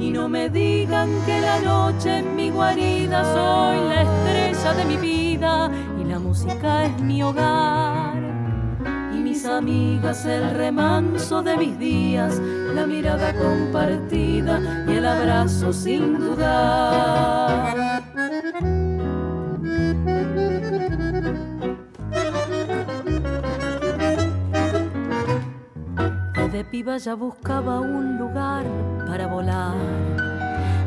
Y 0.00 0.10
no 0.10 0.28
me 0.28 0.50
digan 0.50 1.08
que 1.24 1.40
la 1.40 1.60
noche 1.60 2.18
en 2.18 2.34
mi 2.34 2.50
guarida 2.50 3.22
soy 3.32 3.76
la 3.88 4.02
estrella 4.02 4.72
de 4.74 4.84
mi 4.86 4.96
vida 4.96 5.70
y 6.00 6.04
la 6.04 6.18
música 6.18 6.86
es 6.86 7.00
mi 7.00 7.22
hogar. 7.22 8.18
Y 9.14 9.18
mis 9.18 9.44
amigas 9.44 10.24
el 10.24 10.50
remanso 10.50 11.42
de 11.42 11.56
mis 11.56 11.78
días, 11.78 12.40
la 12.74 12.86
mirada 12.86 13.32
compartida 13.34 14.84
y 14.88 14.96
el 14.96 15.06
abrazo 15.06 15.72
sin 15.72 16.18
dudar. 16.18 17.87
Piba 26.64 26.96
ya 26.98 27.14
buscaba 27.14 27.80
un 27.80 28.18
lugar 28.18 28.64
para 29.06 29.26
volar, 29.26 29.74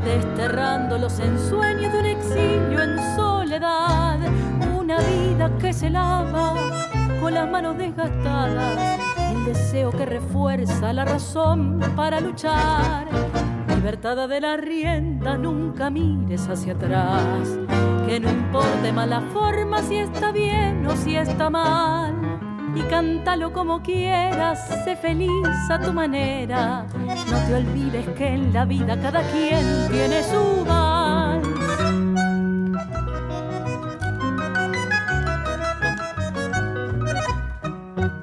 desterrando 0.03 0.97
los 0.97 1.19
ensueños 1.19 1.93
de 1.93 1.99
un 1.99 2.05
exilio 2.05 2.81
en 2.81 3.15
soledad, 3.15 4.19
una 4.77 4.97
vida 4.97 5.49
que 5.59 5.71
se 5.73 5.89
lava 5.89 6.55
con 7.19 7.33
las 7.33 7.49
manos 7.49 7.77
desgastadas, 7.77 8.99
el 9.17 9.45
deseo 9.45 9.91
que 9.91 10.05
refuerza 10.05 10.93
la 10.93 11.05
razón 11.05 11.79
para 11.95 12.19
luchar. 12.19 13.07
Libertada 13.67 14.27
de 14.27 14.41
la 14.41 14.57
rienda, 14.57 15.37
nunca 15.37 15.89
mires 15.89 16.47
hacia 16.47 16.73
atrás, 16.73 17.47
que 18.05 18.19
no 18.19 18.29
importe 18.29 18.91
más 18.91 19.07
la 19.07 19.21
forma 19.21 19.81
si 19.81 19.97
está 19.97 20.31
bien 20.31 20.85
o 20.85 20.95
si 20.95 21.15
está 21.15 21.49
mal 21.49 22.40
y 22.75 22.81
cántalo 22.83 23.51
como 23.51 23.81
quieras, 23.81 24.67
sé 24.83 24.95
feliz 24.95 25.29
a 25.69 25.79
tu 25.79 25.91
manera. 25.91 26.85
No 27.29 27.37
te 27.47 27.55
olvides 27.55 28.07
que 28.17 28.27
en 28.27 28.53
la 28.53 28.65
vida 28.65 28.99
cada 28.99 29.21
quien 29.31 29.65
tiene 29.89 30.23
su 30.23 30.65
vals. 30.65 31.47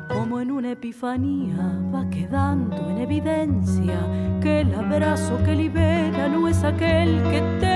Como 0.09 0.41
en 0.41 0.51
una 0.51 0.73
epifanía 0.73 1.79
va 1.95 2.09
quedando 2.11 2.91
en 2.91 2.99
evidencia 2.99 3.99
que 4.41 4.61
el 4.61 4.75
abrazo 4.75 5.39
que 5.45 5.55
libera 5.55 6.29
no 6.29 6.49
es 6.49 6.63
aquel 6.65 7.23
que 7.31 7.43
te 7.61 7.68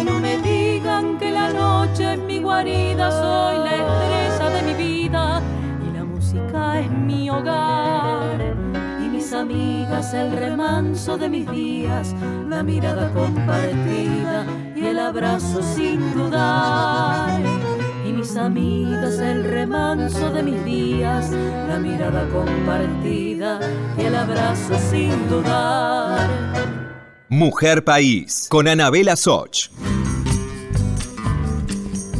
Y 0.00 0.04
no 0.04 0.18
me 0.18 0.38
digan 0.38 1.18
que 1.18 1.30
la 1.30 1.52
noche 1.52 2.14
en 2.14 2.26
mi 2.26 2.40
guarida 2.40 3.10
soy 3.10 3.58
la 3.58 3.74
estrella 3.76 4.50
de 4.50 4.62
mi 4.62 4.74
vida 4.74 5.42
y 5.86 5.96
la 5.96 6.04
música 6.04 6.80
es 6.80 6.90
mi 6.90 7.30
hogar. 7.30 8.56
Y 9.04 9.08
mis 9.08 9.32
amigas 9.32 10.14
el 10.14 10.32
remanso 10.32 11.18
de 11.18 11.28
mis 11.28 11.50
días, 11.50 12.14
la 12.48 12.62
mirada 12.62 13.12
compartida 13.12 14.46
y 14.74 14.86
el 14.86 14.98
abrazo 14.98 15.62
sin 15.62 16.14
dudar. 16.14 17.40
Y 18.06 18.12
mis 18.12 18.36
amigas 18.36 19.18
el 19.18 19.44
remanso 19.44 20.30
de 20.32 20.42
mis 20.42 20.64
días, 20.64 21.30
la 21.68 21.78
mirada 21.78 22.26
compartida 22.28 23.60
y 23.98 24.02
el 24.06 24.14
abrazo 24.14 24.74
sin 24.90 25.28
dudar. 25.28 26.79
Mujer 27.32 27.84
País, 27.84 28.48
con 28.50 28.66
Anabela 28.66 29.14
Soch. 29.14 29.70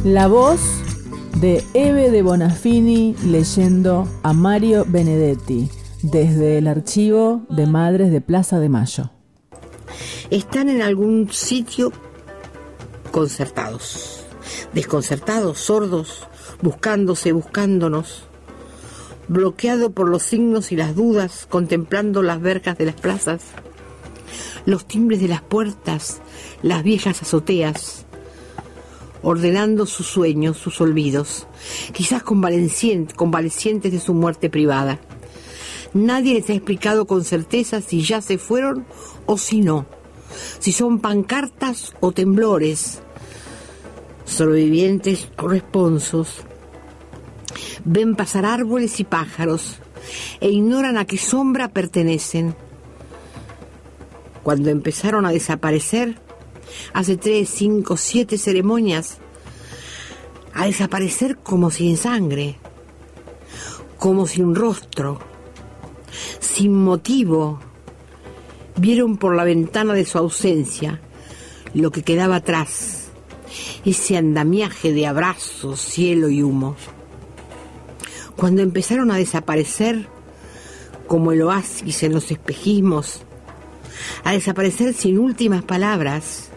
La 0.05 0.27
voz 0.27 0.61
de 1.35 1.61
Eve 1.73 2.11
de 2.11 2.21
Bonafini 2.21 3.17
leyendo 3.25 4.07
a 4.23 4.31
Mario 4.31 4.85
Benedetti 4.87 5.69
desde 6.01 6.57
el 6.57 6.67
archivo 6.67 7.41
de 7.49 7.65
Madres 7.65 8.09
de 8.13 8.21
Plaza 8.21 8.61
de 8.61 8.69
Mayo. 8.69 9.11
Están 10.29 10.69
en 10.69 10.81
algún 10.81 11.29
sitio 11.29 11.91
concertados, 13.11 14.23
desconcertados, 14.71 15.59
sordos, 15.59 16.25
buscándose, 16.61 17.33
buscándonos, 17.33 18.23
bloqueado 19.27 19.91
por 19.91 20.07
los 20.07 20.23
signos 20.23 20.71
y 20.71 20.77
las 20.77 20.95
dudas, 20.95 21.47
contemplando 21.49 22.23
las 22.23 22.39
verjas 22.39 22.77
de 22.77 22.85
las 22.85 22.95
plazas, 22.95 23.41
los 24.65 24.85
timbres 24.85 25.21
de 25.21 25.27
las 25.27 25.41
puertas, 25.41 26.21
las 26.61 26.83
viejas 26.83 27.21
azoteas, 27.21 28.05
ordenando 29.23 29.85
sus 29.85 30.07
sueños, 30.07 30.57
sus 30.57 30.81
olvidos, 30.81 31.47
quizás 31.93 32.23
convalecientes, 32.23 33.91
de 33.91 33.99
su 33.99 34.13
muerte 34.13 34.49
privada. 34.49 34.99
Nadie 35.93 36.33
les 36.33 36.49
ha 36.49 36.53
explicado 36.53 37.05
con 37.05 37.23
certeza 37.23 37.81
si 37.81 38.01
ya 38.01 38.21
se 38.21 38.37
fueron 38.37 38.85
o 39.25 39.37
si 39.37 39.61
no, 39.61 39.85
si 40.59 40.71
son 40.71 40.99
pancartas 40.99 41.93
o 41.99 42.11
temblores, 42.11 43.01
sobrevivientes 44.25 45.29
o 45.37 45.47
responsos. 45.47 46.43
Ven 47.83 48.15
pasar 48.15 48.45
árboles 48.45 48.99
y 48.99 49.03
pájaros 49.03 49.77
e 50.39 50.49
ignoran 50.49 50.97
a 50.97 51.05
qué 51.05 51.17
sombra 51.17 51.69
pertenecen. 51.69 52.55
Cuando 54.43 54.69
empezaron 54.69 55.25
a 55.25 55.31
desaparecer, 55.31 56.15
hace 56.93 57.17
tres, 57.17 57.49
cinco, 57.49 57.97
siete 57.97 58.37
ceremonias, 58.37 59.19
a 60.53 60.65
desaparecer 60.65 61.37
como 61.37 61.71
sin 61.71 61.97
sangre, 61.97 62.57
como 63.97 64.27
sin 64.27 64.55
rostro, 64.55 65.19
sin 66.39 66.73
motivo. 66.73 67.59
Vieron 68.77 69.17
por 69.17 69.35
la 69.35 69.43
ventana 69.43 69.93
de 69.93 70.05
su 70.05 70.17
ausencia 70.17 71.01
lo 71.73 71.91
que 71.91 72.03
quedaba 72.03 72.37
atrás, 72.37 73.09
ese 73.85 74.17
andamiaje 74.17 74.91
de 74.91 75.07
abrazos, 75.07 75.79
cielo 75.79 76.29
y 76.29 76.41
humo. 76.41 76.75
Cuando 78.35 78.61
empezaron 78.61 79.11
a 79.11 79.17
desaparecer, 79.17 80.07
como 81.07 81.31
el 81.31 81.41
oasis 81.43 82.03
en 82.03 82.13
los 82.13 82.31
espejismos, 82.31 83.21
a 84.23 84.33
desaparecer 84.33 84.93
sin 84.93 85.17
últimas 85.17 85.63
palabras, 85.63 86.49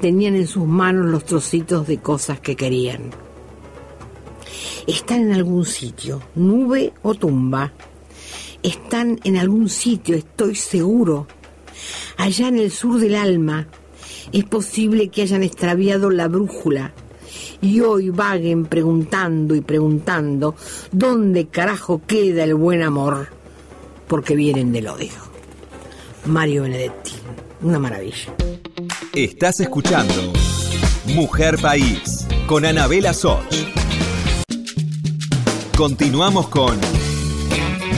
tenían 0.00 0.34
en 0.34 0.46
sus 0.46 0.66
manos 0.66 1.06
los 1.06 1.24
trocitos 1.24 1.86
de 1.86 1.98
cosas 1.98 2.40
que 2.40 2.56
querían. 2.56 3.10
Están 4.86 5.20
en 5.20 5.32
algún 5.32 5.64
sitio, 5.64 6.20
nube 6.34 6.92
o 7.02 7.14
tumba. 7.14 7.72
Están 8.62 9.20
en 9.24 9.36
algún 9.36 9.68
sitio, 9.68 10.16
estoy 10.16 10.56
seguro. 10.56 11.28
Allá 12.16 12.48
en 12.48 12.58
el 12.58 12.70
sur 12.70 12.98
del 12.98 13.14
alma, 13.14 13.68
es 14.32 14.44
posible 14.44 15.08
que 15.08 15.22
hayan 15.22 15.42
extraviado 15.42 16.10
la 16.10 16.28
brújula 16.28 16.92
y 17.60 17.80
hoy 17.80 18.10
vaguen 18.10 18.66
preguntando 18.66 19.54
y 19.54 19.60
preguntando 19.60 20.56
dónde 20.90 21.46
carajo 21.46 22.02
queda 22.06 22.44
el 22.44 22.54
buen 22.54 22.82
amor, 22.82 23.28
porque 24.08 24.34
vienen 24.34 24.72
del 24.72 24.88
odio. 24.88 25.31
Mario 26.26 26.62
Benedetti, 26.62 27.14
una 27.62 27.80
maravilla. 27.80 28.32
Estás 29.12 29.58
escuchando 29.58 30.32
Mujer 31.06 31.58
País 31.60 32.28
con 32.46 32.64
Anabela 32.64 33.12
Soch. 33.12 33.42
Continuamos 35.76 36.46
con 36.48 36.78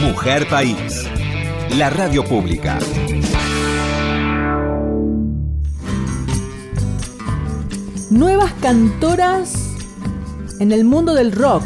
Mujer 0.01 0.49
País, 0.49 1.05
la 1.77 1.91
radio 1.91 2.25
pública. 2.25 2.79
Nuevas 8.11 8.55
cantoras 8.55 9.53
en 10.61 10.73
el 10.73 10.85
mundo 10.85 11.13
del 11.13 11.33
rock. 11.33 11.65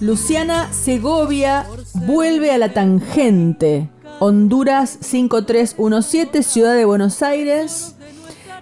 Luciana 0.00 0.72
Segovia 0.72 1.66
vuelve 2.06 2.50
a 2.50 2.56
la 2.56 2.72
tangente. 2.72 3.90
Honduras 4.22 4.98
5317, 5.00 6.42
Ciudad 6.42 6.74
de 6.74 6.84
Buenos 6.84 7.22
Aires. 7.22 7.96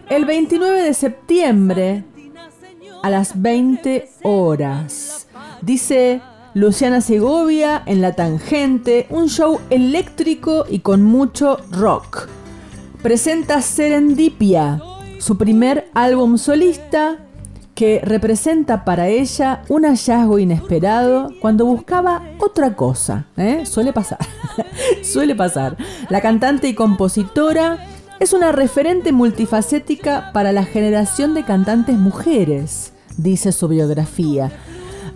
El 0.09 0.25
29 0.25 0.83
de 0.83 0.95
septiembre 0.95 2.05
a 3.03 3.11
las 3.11 3.43
20 3.43 4.09
horas. 4.23 5.27
Dice 5.61 6.23
Luciana 6.55 7.01
Segovia 7.01 7.83
en 7.87 8.01
La 8.01 8.15
Tangente, 8.15 9.09
un 9.11 9.29
show 9.29 9.61
eléctrico 9.69 10.65
y 10.71 10.79
con 10.79 11.03
mucho 11.03 11.57
rock. 11.73 12.29
Presenta 13.03 13.61
Serendipia, 13.61 14.81
su 15.19 15.37
primer 15.39 15.91
álbum 15.93 16.39
solista 16.39 17.19
que 17.79 18.01
representa 18.03 18.85
para 18.85 19.07
ella 19.07 19.63
un 19.69 19.85
hallazgo 19.85 20.41
inesperado 20.41 21.31
cuando 21.41 21.65
buscaba 21.65 22.25
otra 22.41 22.75
cosa. 22.75 23.27
¿eh? 23.37 23.65
Suele 23.67 23.93
pasar, 23.93 24.19
suele 25.05 25.37
pasar. 25.37 25.77
La 26.09 26.21
cantante 26.21 26.67
y 26.67 26.75
compositora 26.75 27.87
es 28.19 28.33
una 28.33 28.51
referente 28.51 29.13
multifacética 29.13 30.33
para 30.33 30.51
la 30.51 30.65
generación 30.65 31.35
de 31.35 31.45
cantantes 31.45 31.97
mujeres, 31.97 32.95
dice 33.17 33.53
su 33.53 33.69
biografía. 33.69 34.51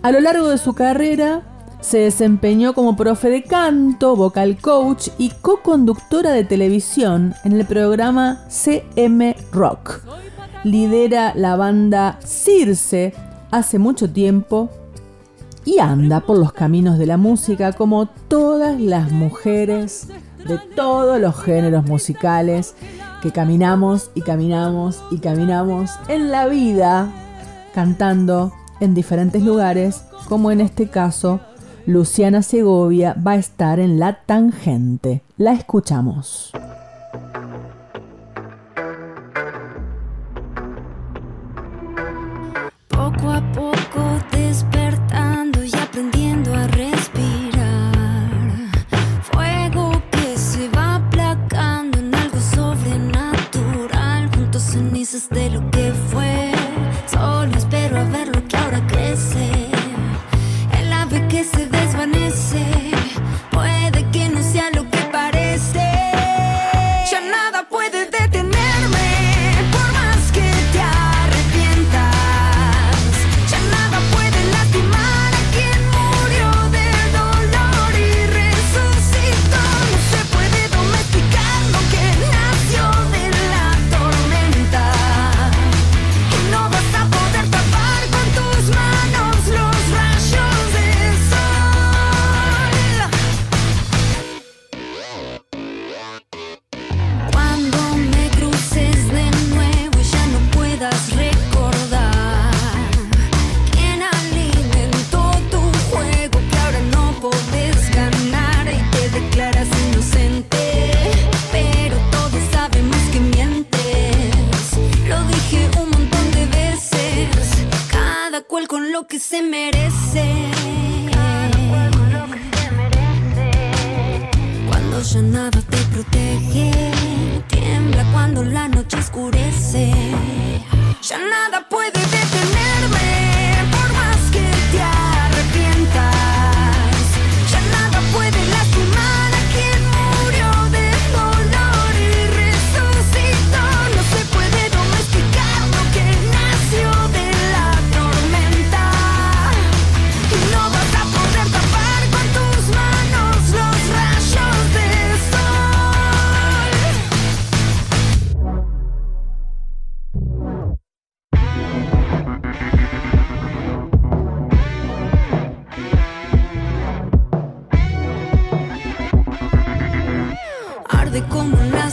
A 0.02 0.12
lo 0.12 0.20
largo 0.20 0.46
de 0.46 0.58
su 0.58 0.72
carrera 0.74 1.42
se 1.80 1.98
desempeñó 1.98 2.74
como 2.74 2.94
profe 2.94 3.28
de 3.28 3.42
canto, 3.42 4.14
vocal 4.14 4.56
coach 4.60 5.08
y 5.18 5.30
co-conductora 5.30 6.30
de 6.30 6.44
televisión 6.44 7.34
en 7.42 7.54
el 7.54 7.66
programa 7.66 8.44
CM 8.48 9.34
Rock. 9.50 10.00
Lidera 10.64 11.32
la 11.34 11.56
banda 11.56 12.18
Circe 12.24 13.14
hace 13.50 13.78
mucho 13.78 14.10
tiempo 14.10 14.70
y 15.64 15.78
anda 15.78 16.20
por 16.20 16.38
los 16.38 16.52
caminos 16.52 16.98
de 16.98 17.06
la 17.06 17.16
música 17.16 17.72
como 17.72 18.06
todas 18.06 18.80
las 18.80 19.10
mujeres 19.12 20.08
de 20.46 20.58
todos 20.74 21.20
los 21.20 21.36
géneros 21.40 21.84
musicales 21.86 22.74
que 23.22 23.30
caminamos 23.30 24.10
y 24.14 24.22
caminamos 24.22 25.02
y 25.10 25.18
caminamos 25.18 25.90
en 26.08 26.30
la 26.30 26.46
vida 26.46 27.10
cantando 27.74 28.52
en 28.80 28.94
diferentes 28.94 29.42
lugares, 29.42 30.04
como 30.28 30.50
en 30.50 30.60
este 30.60 30.88
caso 30.88 31.40
Luciana 31.86 32.42
Segovia 32.42 33.14
va 33.14 33.32
a 33.32 33.36
estar 33.36 33.80
en 33.80 33.98
La 33.98 34.20
Tangente. 34.26 35.22
La 35.36 35.52
escuchamos. 35.52 36.52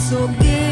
Como 0.10 0.28
las 0.28 0.69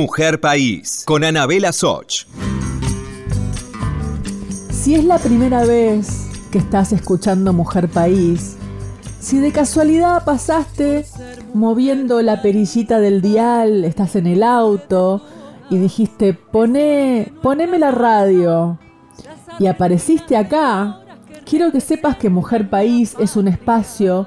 Mujer 0.00 0.40
País, 0.40 1.02
con 1.04 1.24
Anabela 1.24 1.74
Soch. 1.74 2.24
Si 4.70 4.94
es 4.94 5.04
la 5.04 5.18
primera 5.18 5.66
vez 5.66 6.26
que 6.50 6.56
estás 6.56 6.94
escuchando 6.94 7.52
Mujer 7.52 7.86
País, 7.86 8.56
si 9.20 9.40
de 9.40 9.52
casualidad 9.52 10.24
pasaste 10.24 11.04
moviendo 11.52 12.22
la 12.22 12.40
perillita 12.40 12.98
del 12.98 13.20
dial, 13.20 13.84
estás 13.84 14.16
en 14.16 14.26
el 14.26 14.42
auto 14.42 15.20
y 15.68 15.76
dijiste, 15.76 16.32
Poné, 16.32 17.30
poneme 17.42 17.78
la 17.78 17.90
radio 17.90 18.78
y 19.58 19.66
apareciste 19.66 20.34
acá, 20.38 21.02
quiero 21.44 21.72
que 21.72 21.82
sepas 21.82 22.16
que 22.16 22.30
Mujer 22.30 22.70
País 22.70 23.16
es 23.18 23.36
un 23.36 23.48
espacio 23.48 24.26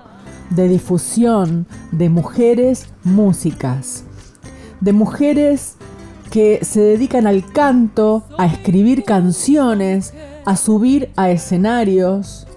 de 0.51 0.67
difusión 0.67 1.65
de 1.91 2.09
mujeres 2.09 2.89
músicas, 3.03 4.03
de 4.83 4.91
mujeres 4.91 5.75
que 6.29 6.59
se 6.63 6.81
dedican 6.81 7.25
al 7.25 7.45
canto, 7.45 8.23
a 8.37 8.45
escribir 8.45 9.05
canciones, 9.05 10.13
a 10.45 10.57
subir 10.57 11.09
a 11.15 11.31
escenarios. 11.31 12.47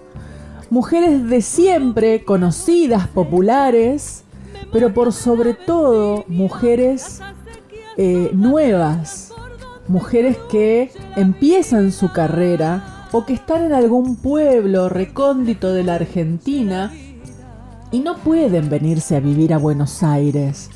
Mujeres 0.68 1.28
de 1.28 1.40
siempre, 1.40 2.24
conocidas, 2.24 3.06
populares, 3.06 4.24
pero 4.72 4.92
por 4.92 5.12
sobre 5.12 5.54
todo 5.54 6.24
mujeres 6.26 7.20
eh, 7.96 8.30
nuevas, 8.32 9.32
mujeres 9.86 10.36
que 10.50 10.90
empiezan 11.14 11.92
su 11.92 12.10
carrera 12.10 13.06
o 13.12 13.24
que 13.24 13.34
están 13.34 13.62
en 13.62 13.72
algún 13.72 14.16
pueblo 14.16 14.88
recóndito 14.88 15.72
de 15.72 15.84
la 15.84 15.94
Argentina 15.94 16.92
y 17.92 18.00
no 18.00 18.16
pueden 18.16 18.68
venirse 18.68 19.14
a 19.14 19.20
vivir 19.20 19.54
a 19.54 19.58
Buenos 19.58 20.02
Aires 20.02 20.70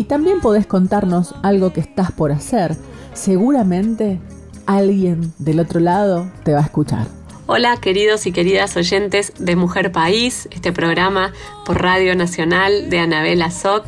y 0.00 0.04
también 0.04 0.40
podés 0.40 0.66
contarnos 0.66 1.34
algo 1.42 1.74
que 1.74 1.80
estás 1.80 2.10
por 2.10 2.32
hacer. 2.32 2.74
Seguramente 3.12 4.18
alguien 4.64 5.34
del 5.38 5.60
otro 5.60 5.78
lado 5.78 6.26
te 6.42 6.54
va 6.54 6.60
a 6.60 6.62
escuchar. 6.62 7.06
Hola 7.46 7.76
queridos 7.76 8.26
y 8.26 8.32
queridas 8.32 8.78
oyentes 8.78 9.34
de 9.38 9.56
Mujer 9.56 9.92
País, 9.92 10.48
este 10.52 10.72
programa 10.72 11.34
por 11.66 11.82
Radio 11.82 12.16
Nacional 12.16 12.88
de 12.88 12.98
Anabela 12.98 13.50
Soc. 13.50 13.84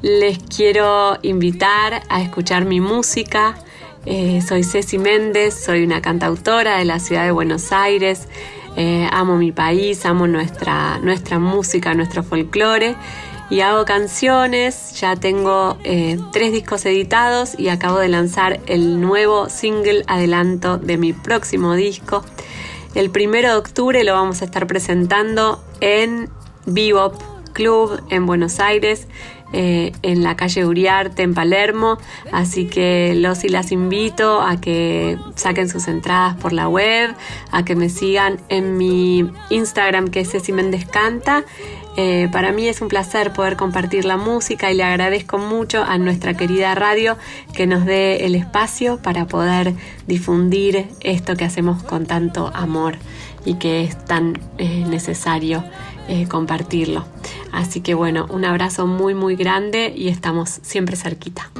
Les 0.00 0.38
quiero 0.38 1.18
invitar 1.20 2.00
a 2.08 2.22
escuchar 2.22 2.64
mi 2.64 2.80
música. 2.80 3.58
Eh, 4.06 4.40
soy 4.40 4.64
Ceci 4.64 4.96
Méndez, 4.96 5.52
soy 5.52 5.84
una 5.84 6.00
cantautora 6.00 6.78
de 6.78 6.86
la 6.86 6.98
ciudad 6.98 7.24
de 7.24 7.30
Buenos 7.30 7.72
Aires. 7.72 8.26
Eh, 8.74 9.06
amo 9.12 9.36
mi 9.36 9.52
país, 9.52 10.06
amo 10.06 10.26
nuestra, 10.26 10.98
nuestra 11.00 11.38
música, 11.38 11.92
nuestro 11.92 12.22
folclore 12.22 12.96
y 13.50 13.60
hago 13.60 13.84
canciones. 13.84 14.98
Ya 15.00 15.16
tengo 15.16 15.76
eh, 15.84 16.18
tres 16.32 16.52
discos 16.52 16.86
editados 16.86 17.58
y 17.58 17.68
acabo 17.68 17.98
de 17.98 18.08
lanzar 18.08 18.60
el 18.66 19.00
nuevo 19.00 19.48
single 19.48 20.04
adelanto 20.06 20.78
de 20.78 20.96
mi 20.96 21.12
próximo 21.12 21.74
disco. 21.74 22.24
El 22.94 23.10
primero 23.10 23.48
de 23.48 23.54
octubre 23.56 24.02
lo 24.04 24.14
vamos 24.14 24.42
a 24.42 24.44
estar 24.44 24.66
presentando 24.66 25.62
en 25.80 26.28
Bebop 26.66 27.14
Club 27.52 28.00
en 28.10 28.26
Buenos 28.26 28.60
Aires. 28.60 29.06
Eh, 29.52 29.90
en 30.02 30.22
la 30.22 30.36
calle 30.36 30.64
Uriarte 30.64 31.22
en 31.22 31.34
Palermo, 31.34 31.98
así 32.30 32.66
que 32.66 33.14
los 33.16 33.42
y 33.42 33.48
las 33.48 33.72
invito 33.72 34.40
a 34.40 34.60
que 34.60 35.18
saquen 35.34 35.68
sus 35.68 35.88
entradas 35.88 36.36
por 36.36 36.52
la 36.52 36.68
web, 36.68 37.16
a 37.50 37.64
que 37.64 37.74
me 37.74 37.88
sigan 37.88 38.38
en 38.48 38.76
mi 38.76 39.28
Instagram 39.50 40.08
que 40.08 40.20
es 40.20 40.30
Ceci 40.30 40.52
Méndez 40.52 40.86
Canta. 40.86 41.44
Eh, 41.96 42.28
para 42.30 42.52
mí 42.52 42.68
es 42.68 42.80
un 42.80 42.86
placer 42.86 43.32
poder 43.32 43.56
compartir 43.56 44.04
la 44.04 44.16
música 44.16 44.70
y 44.70 44.74
le 44.74 44.84
agradezco 44.84 45.38
mucho 45.38 45.82
a 45.82 45.98
nuestra 45.98 46.34
querida 46.34 46.74
radio 46.76 47.16
que 47.52 47.66
nos 47.66 47.84
dé 47.84 48.24
el 48.26 48.36
espacio 48.36 48.98
para 49.02 49.26
poder 49.26 49.74
difundir 50.06 50.86
esto 51.00 51.34
que 51.34 51.44
hacemos 51.44 51.82
con 51.82 52.06
tanto 52.06 52.52
amor 52.54 52.96
y 53.44 53.54
que 53.54 53.82
es 53.82 54.04
tan 54.04 54.38
eh, 54.58 54.84
necesario 54.88 55.64
compartirlo. 56.28 57.04
Así 57.52 57.80
que 57.80 57.94
bueno, 57.94 58.26
un 58.30 58.44
abrazo 58.44 58.86
muy 58.86 59.14
muy 59.14 59.36
grande 59.36 59.92
y 59.96 60.08
estamos 60.08 60.60
siempre 60.62 60.96
cerquita. 60.96 61.50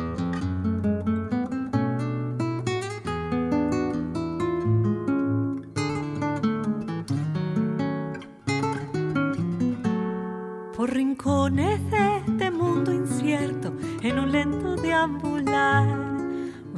Por 10.76 10.94
rincones 10.94 11.90
de 11.90 12.16
este 12.26 12.50
mundo 12.50 12.92
incierto, 12.92 13.72
en 14.02 14.18
un 14.18 14.32
lento 14.32 14.76
deambular, 14.76 15.86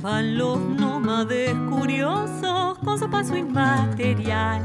van 0.02 0.36
los 0.36 0.58
nómades 0.58 1.54
curiosos 1.70 2.78
con 2.78 2.98
su 2.98 3.08
paso 3.08 3.36
inmaterial. 3.36 4.60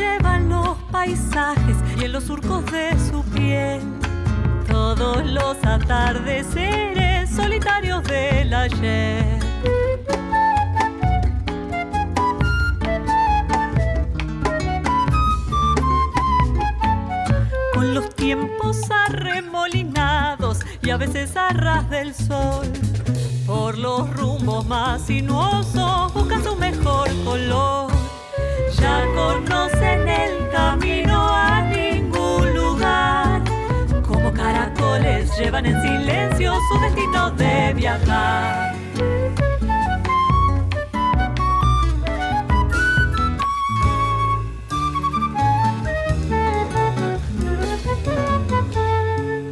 Llevan 0.00 0.48
los 0.48 0.78
paisajes 0.90 1.76
y 1.98 2.04
en 2.04 2.12
los 2.12 2.24
surcos 2.24 2.64
de 2.72 2.96
su 3.10 3.22
piel 3.34 3.80
todos 4.66 5.24
los 5.26 5.56
atardeceres 5.64 7.28
solitarios 7.28 8.02
del 8.04 8.54
ayer. 8.54 9.38
Con 17.74 17.94
los 17.94 18.14
tiempos 18.14 18.78
arremolinados 18.90 20.60
y 20.82 20.90
a 20.90 20.96
veces 20.96 21.36
a 21.36 21.50
ras 21.50 21.90
del 21.90 22.14
sol, 22.14 22.66
por 23.46 23.76
los 23.76 24.08
rumbos 24.16 24.66
más 24.66 25.02
sinuosos 25.02 26.14
buscan 26.14 26.42
su 26.42 26.56
mejor 26.56 27.08
color 27.24 27.90
ya 28.78 29.04
conocen 29.14 29.39
llevan 35.40 35.64
en 35.64 35.80
silencio 35.80 36.54
su 36.68 36.80
destino 36.80 37.30
de 37.30 37.72
viajar. 37.74 38.74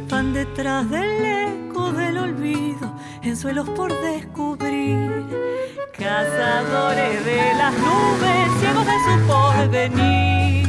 Van 0.09 0.33
detrás 0.33 0.89
del 0.89 1.25
eco 1.25 1.91
del 1.91 2.17
olvido 2.17 2.95
en 3.23 3.35
suelos 3.35 3.67
por 3.69 3.91
descubrir 4.01 5.25
cazadores 5.97 7.25
de 7.25 7.53
las 7.57 7.73
nubes, 7.73 8.59
ciegos 8.59 8.85
de 8.85 8.97
su 9.05 9.27
porvenir. 9.27 10.68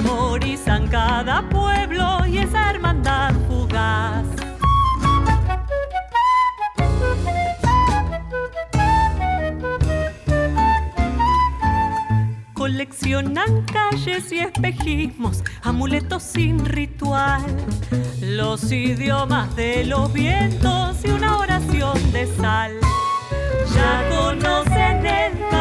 Memorizan 0.00 0.88
cada 0.88 1.48
pueblo 1.48 2.26
y 2.26 2.36
esa 2.38 2.70
hermandad 2.70 3.32
fugaz. 3.48 4.26
Coleccionan 12.52 13.64
calles 13.72 14.30
y 14.32 14.40
espejismos, 14.40 15.42
amuletos 15.62 16.22
sin 16.22 16.62
ritual, 16.66 17.42
los 18.20 18.70
idiomas 18.70 19.56
de 19.56 19.84
los 19.84 20.12
vientos 20.12 20.98
y 21.04 21.08
una 21.08 21.38
oración 21.38 22.12
de 22.12 22.26
sal. 22.36 22.72
Ya 23.74 24.08
conocen 24.10 25.06
el 25.06 25.55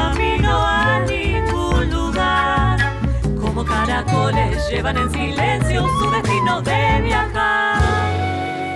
llevan 4.75 4.97
en 4.97 5.11
silencio 5.11 5.87
su 5.99 6.11
destino 6.11 6.61
de 6.61 7.01
viajar. 7.03 7.81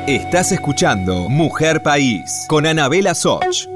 Estás 0.07 0.51
escuchando 0.51 1.27
Mujer 1.29 1.81
País 1.81 2.45
con 2.47 2.65
Anabela 2.65 3.15
Soch. 3.15 3.67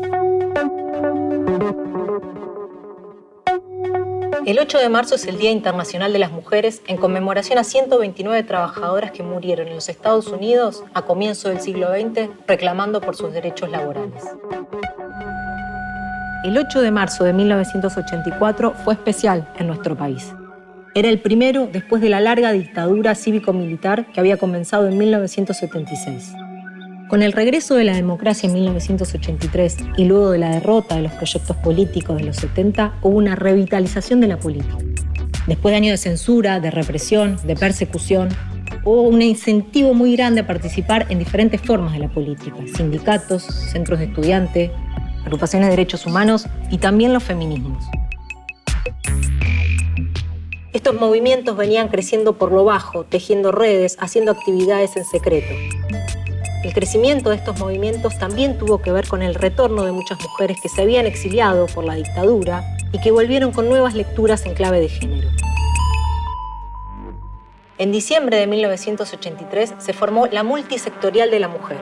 El 4.45 4.59
8 4.59 4.77
de 4.77 4.89
marzo 4.89 5.15
es 5.15 5.25
el 5.25 5.37
Día 5.37 5.51
Internacional 5.51 6.11
de 6.11 6.19
las 6.19 6.31
Mujeres 6.31 6.81
en 6.87 6.97
conmemoración 6.97 7.57
a 7.57 7.63
129 7.63 8.43
trabajadoras 8.43 9.11
que 9.11 9.23
murieron 9.23 9.67
en 9.67 9.75
los 9.75 9.89
Estados 9.89 10.27
Unidos 10.27 10.83
a 10.93 11.03
comienzo 11.03 11.49
del 11.49 11.61
siglo 11.61 11.89
XX 11.91 12.29
reclamando 12.45 12.99
por 12.99 13.15
sus 13.15 13.31
derechos 13.31 13.69
laborales. 13.69 14.23
El 16.43 16.57
8 16.57 16.81
de 16.81 16.91
marzo 16.91 17.23
de 17.23 17.33
1984 17.33 18.73
fue 18.83 18.93
especial 18.95 19.49
en 19.57 19.67
nuestro 19.67 19.95
país. 19.95 20.33
Era 20.95 21.09
el 21.09 21.19
primero 21.19 21.67
después 21.71 22.03
de 22.03 22.09
la 22.09 22.19
larga 22.19 22.51
dictadura 22.51 23.15
cívico-militar 23.15 24.05
que 24.13 24.19
había 24.19 24.37
comenzado 24.37 24.87
en 24.87 24.95
1976. 24.95 26.33
Con 27.07 27.23
el 27.23 27.31
regreso 27.31 27.73
de 27.73 27.83
la 27.83 27.95
democracia 27.95 28.45
en 28.45 28.53
1983 28.53 29.77
y 29.97 30.05
luego 30.05 30.29
de 30.29 30.37
la 30.37 30.51
derrota 30.51 30.95
de 30.95 31.01
los 31.01 31.11
proyectos 31.13 31.57
políticos 31.57 32.17
de 32.17 32.25
los 32.25 32.35
70, 32.37 32.93
hubo 33.01 33.17
una 33.17 33.35
revitalización 33.35 34.21
de 34.21 34.27
la 34.27 34.37
política. 34.37 34.77
Después 35.47 35.73
de 35.73 35.77
años 35.77 35.91
de 35.93 35.97
censura, 35.97 36.59
de 36.59 36.69
represión, 36.69 37.39
de 37.43 37.55
persecución, 37.55 38.29
hubo 38.83 39.01
un 39.01 39.23
incentivo 39.23 39.95
muy 39.95 40.15
grande 40.15 40.41
a 40.41 40.47
participar 40.47 41.07
en 41.09 41.17
diferentes 41.17 41.59
formas 41.59 41.93
de 41.93 41.99
la 41.99 42.09
política, 42.09 42.55
sindicatos, 42.75 43.41
centros 43.41 43.97
de 43.97 44.05
estudiantes, 44.05 44.69
agrupaciones 45.25 45.69
de 45.69 45.71
derechos 45.71 46.05
humanos 46.05 46.45
y 46.69 46.77
también 46.77 47.13
los 47.13 47.23
feminismos. 47.23 47.83
Estos 50.73 50.95
movimientos 50.95 51.55
venían 51.55 51.87
creciendo 51.87 52.33
por 52.33 52.51
lo 52.51 52.65
bajo, 52.65 53.03
tejiendo 53.03 53.51
redes, 53.51 53.95
haciendo 53.99 54.31
actividades 54.31 54.97
en 54.97 55.05
secreto. 55.05 55.53
El 56.63 56.73
crecimiento 56.73 57.29
de 57.29 57.35
estos 57.35 57.59
movimientos 57.59 58.17
también 58.17 58.57
tuvo 58.57 58.81
que 58.81 58.91
ver 58.91 59.07
con 59.07 59.21
el 59.21 59.35
retorno 59.35 59.83
de 59.83 59.91
muchas 59.91 60.19
mujeres 60.19 60.57
que 60.59 60.69
se 60.69 60.81
habían 60.81 61.05
exiliado 61.05 61.67
por 61.67 61.83
la 61.83 61.93
dictadura 61.93 62.63
y 62.91 62.99
que 62.99 63.11
volvieron 63.11 63.51
con 63.51 63.69
nuevas 63.69 63.93
lecturas 63.93 64.47
en 64.47 64.55
clave 64.55 64.79
de 64.79 64.89
género. 64.89 65.29
En 67.77 67.91
diciembre 67.91 68.37
de 68.37 68.47
1983 68.47 69.75
se 69.77 69.93
formó 69.93 70.25
la 70.25 70.41
Multisectorial 70.41 71.29
de 71.29 71.39
la 71.39 71.49
Mujer, 71.49 71.81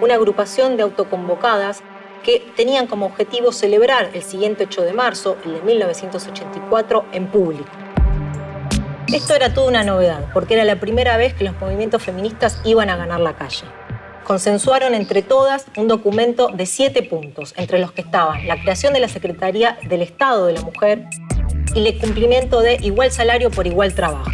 una 0.00 0.14
agrupación 0.14 0.76
de 0.76 0.84
autoconvocadas 0.84 1.82
que 2.22 2.46
tenían 2.54 2.86
como 2.86 3.06
objetivo 3.06 3.50
celebrar 3.50 4.10
el 4.14 4.22
siguiente 4.22 4.64
8 4.64 4.82
de 4.82 4.92
marzo, 4.92 5.36
el 5.44 5.54
de 5.54 5.62
1984, 5.62 7.04
en 7.12 7.26
público. 7.26 7.87
Esto 9.12 9.34
era 9.34 9.54
toda 9.54 9.68
una 9.68 9.84
novedad, 9.84 10.26
porque 10.34 10.52
era 10.52 10.64
la 10.64 10.80
primera 10.80 11.16
vez 11.16 11.32
que 11.32 11.42
los 11.42 11.58
movimientos 11.58 12.02
feministas 12.02 12.60
iban 12.64 12.90
a 12.90 12.96
ganar 12.96 13.20
la 13.20 13.34
calle. 13.36 13.64
Consensuaron 14.22 14.94
entre 14.94 15.22
todas 15.22 15.64
un 15.78 15.88
documento 15.88 16.48
de 16.48 16.66
siete 16.66 17.02
puntos, 17.02 17.54
entre 17.56 17.78
los 17.78 17.92
que 17.92 18.02
estaban 18.02 18.46
la 18.46 18.60
creación 18.60 18.92
de 18.92 19.00
la 19.00 19.08
Secretaría 19.08 19.78
del 19.88 20.02
Estado 20.02 20.44
de 20.44 20.52
la 20.52 20.60
Mujer 20.60 21.06
y 21.74 21.86
el 21.86 21.98
cumplimiento 21.98 22.60
de 22.60 22.76
igual 22.82 23.10
salario 23.10 23.50
por 23.50 23.66
igual 23.66 23.94
trabajo. 23.94 24.30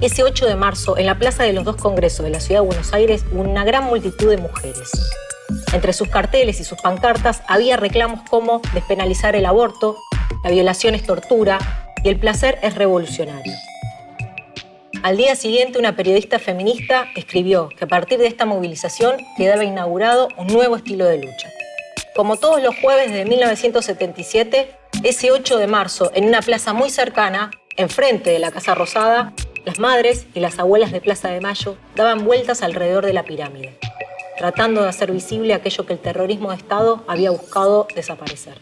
Ese 0.00 0.22
8 0.22 0.46
de 0.46 0.54
marzo, 0.54 0.96
en 0.96 1.06
la 1.06 1.18
Plaza 1.18 1.42
de 1.42 1.52
los 1.52 1.64
dos 1.64 1.74
Congresos 1.74 2.24
de 2.24 2.30
la 2.30 2.38
Ciudad 2.38 2.60
de 2.60 2.66
Buenos 2.68 2.92
Aires, 2.92 3.24
una 3.32 3.64
gran 3.64 3.84
multitud 3.84 4.30
de 4.30 4.36
mujeres. 4.36 4.92
Entre 5.72 5.92
sus 5.92 6.06
carteles 6.06 6.60
y 6.60 6.64
sus 6.64 6.80
pancartas 6.80 7.42
había 7.48 7.76
reclamos 7.76 8.20
como 8.30 8.62
despenalizar 8.74 9.34
el 9.34 9.44
aborto, 9.44 9.96
la 10.44 10.50
violación 10.50 10.94
es 10.94 11.02
tortura 11.02 11.58
y 12.04 12.10
el 12.10 12.18
placer 12.20 12.60
es 12.62 12.76
revolucionario. 12.76 13.52
Al 15.02 15.16
día 15.16 15.34
siguiente, 15.34 15.80
una 15.80 15.96
periodista 15.96 16.38
feminista 16.38 17.08
escribió 17.16 17.68
que 17.70 17.86
a 17.86 17.88
partir 17.88 18.20
de 18.20 18.28
esta 18.28 18.46
movilización 18.46 19.16
quedaba 19.36 19.64
inaugurado 19.64 20.28
un 20.36 20.46
nuevo 20.46 20.76
estilo 20.76 21.06
de 21.06 21.18
lucha. 21.18 21.50
Como 22.14 22.36
todos 22.36 22.62
los 22.62 22.76
jueves 22.80 23.10
de 23.10 23.24
1977, 23.24 24.76
ese 25.02 25.32
8 25.32 25.58
de 25.58 25.66
marzo, 25.66 26.12
en 26.14 26.26
una 26.26 26.40
plaza 26.40 26.72
muy 26.72 26.88
cercana, 26.88 27.50
enfrente 27.76 28.30
de 28.30 28.38
la 28.38 28.52
Casa 28.52 28.76
Rosada, 28.76 29.32
las 29.64 29.80
madres 29.80 30.28
y 30.34 30.40
las 30.40 30.60
abuelas 30.60 30.92
de 30.92 31.00
Plaza 31.00 31.30
de 31.30 31.40
Mayo 31.40 31.76
daban 31.96 32.24
vueltas 32.24 32.62
alrededor 32.62 33.04
de 33.04 33.12
la 33.12 33.24
pirámide, 33.24 33.76
tratando 34.38 34.82
de 34.82 34.88
hacer 34.88 35.10
visible 35.10 35.54
aquello 35.54 35.84
que 35.84 35.94
el 35.94 35.98
terrorismo 35.98 36.50
de 36.50 36.58
Estado 36.58 37.02
había 37.08 37.32
buscado 37.32 37.88
desaparecer. 37.96 38.60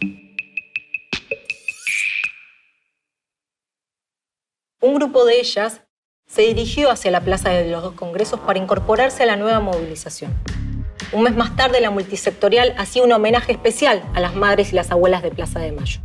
Un 4.81 4.95
grupo 4.95 5.27
de 5.27 5.39
ellas 5.39 5.83
se 6.31 6.43
dirigió 6.43 6.91
hacia 6.91 7.11
la 7.11 7.23
Plaza 7.23 7.51
de 7.51 7.69
los 7.69 7.83
Dos 7.83 7.95
Congresos 7.95 8.39
para 8.41 8.59
incorporarse 8.59 9.25
a 9.25 9.27
la 9.27 9.37
nueva 9.37 9.59
movilización. 9.59 10.33
Un 11.13 11.25
mes 11.25 11.35
más 11.35 11.57
tarde, 11.57 11.81
la 11.81 11.91
multisectorial 11.91 12.73
hacía 12.79 13.03
un 13.03 13.11
homenaje 13.11 13.51
especial 13.51 14.05
a 14.15 14.21
las 14.21 14.37
madres 14.37 14.73
y 14.73 14.77
las 14.77 14.93
abuelas 14.93 15.23
de 15.23 15.33
Plaza 15.33 15.59
de 15.59 15.73
Mayo. 15.73 16.01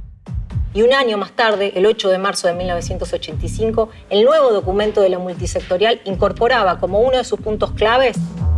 Y 0.74 0.82
un 0.82 0.94
año 0.94 1.20
más 1.20 1.32
tarde, 1.34 1.74
el 1.76 1.86
8 1.86 2.10
de 2.10 2.18
marzo 2.18 2.48
de 2.48 2.54
1985, 2.54 3.90
el 4.10 4.26
nuevo 4.26 4.52
documento 4.52 5.02
de 5.02 5.10
la 5.10 5.20
multisectorial 5.20 6.02
incorporaba 6.06 6.80
como 6.80 7.02
uno 7.02 7.18
de 7.18 7.24
sus 7.24 7.40
puntos 7.40 7.72
claves 7.72 8.18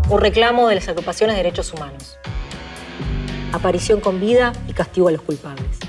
un 0.10 0.22
reclamo 0.22 0.70
de 0.70 0.76
las 0.76 0.88
agrupaciones 0.88 1.36
de 1.36 1.44
derechos 1.44 1.74
humanos. 1.74 2.18
Aparición 3.52 4.00
con 4.00 4.22
vida 4.22 4.54
y 4.70 4.74
castigo 4.74 5.10
a 5.10 5.12
los 5.12 5.22
culpables. 5.22 5.87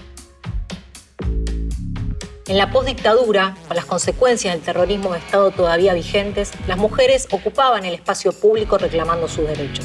En 2.49 2.57
la 2.57 2.71
postdictadura, 2.71 3.55
con 3.67 3.77
las 3.77 3.85
consecuencias 3.85 4.55
del 4.55 4.63
terrorismo 4.63 5.13
de 5.13 5.19
Estado 5.19 5.51
todavía 5.51 5.93
vigentes, 5.93 6.51
las 6.67 6.79
mujeres 6.79 7.29
ocupaban 7.31 7.85
el 7.85 7.93
espacio 7.93 8.33
público 8.33 8.79
reclamando 8.79 9.29
sus 9.29 9.47
derechos. 9.47 9.85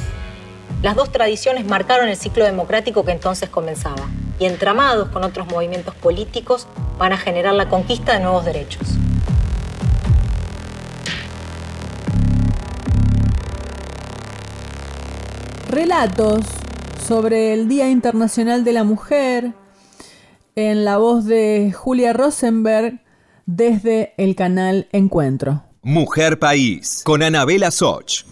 Las 0.81 0.95
dos 0.95 1.11
tradiciones 1.11 1.65
marcaron 1.65 2.07
el 2.07 2.15
ciclo 2.15 2.45
democrático 2.45 3.03
que 3.03 3.11
entonces 3.11 3.49
comenzaba, 3.49 4.07
y 4.39 4.45
entramados 4.45 5.09
con 5.09 5.25
otros 5.25 5.45
movimientos 5.47 5.93
políticos 5.95 6.67
van 6.97 7.11
a 7.11 7.17
generar 7.17 7.53
la 7.53 7.67
conquista 7.67 8.13
de 8.13 8.21
nuevos 8.21 8.45
derechos. 8.45 8.87
Relatos 15.69 16.45
sobre 17.05 17.51
el 17.51 17.67
Día 17.67 17.89
Internacional 17.89 18.63
de 18.63 18.71
la 18.71 18.85
Mujer 18.85 19.53
en 20.55 20.85
la 20.85 20.97
voz 20.97 21.25
de 21.25 21.71
Julia 21.73 22.13
Rosenberg 22.13 23.01
desde 23.45 24.13
el 24.17 24.35
canal 24.35 24.87
Encuentro. 24.91 25.63
Mujer 25.81 26.39
País 26.39 27.01
con 27.03 27.23
Anabela 27.23 27.71
Soch. 27.71 28.25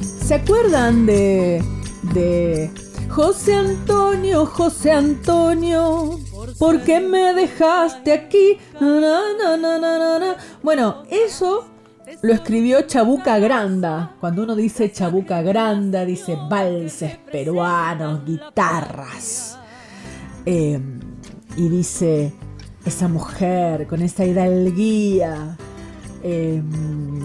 ¿Se 0.00 0.34
acuerdan 0.34 1.06
de, 1.06 1.62
de 2.14 2.70
José 3.08 3.54
Antonio, 3.54 4.46
José 4.46 4.92
Antonio? 4.92 6.18
¿Por 6.58 6.82
qué 6.82 7.00
me 7.00 7.34
dejaste 7.34 8.12
aquí? 8.12 8.58
Na, 8.80 9.20
na, 9.38 9.78
na, 9.78 10.36
bueno, 10.62 11.02
eso 11.10 11.66
lo 12.22 12.32
escribió 12.32 12.82
Chabuca 12.82 13.38
Granda. 13.38 14.16
Cuando 14.20 14.44
uno 14.44 14.56
dice 14.56 14.90
Chabuca 14.90 15.42
Granda, 15.42 16.04
dice 16.04 16.36
valses 16.48 17.18
peruanos, 17.30 18.24
guitarras. 18.24 19.55
Eh, 20.46 20.80
y 21.56 21.68
dice, 21.68 22.32
esa 22.84 23.08
mujer 23.08 23.86
con 23.88 24.00
esa 24.00 24.24
hidalguía, 24.24 25.56
eh, 26.22 26.62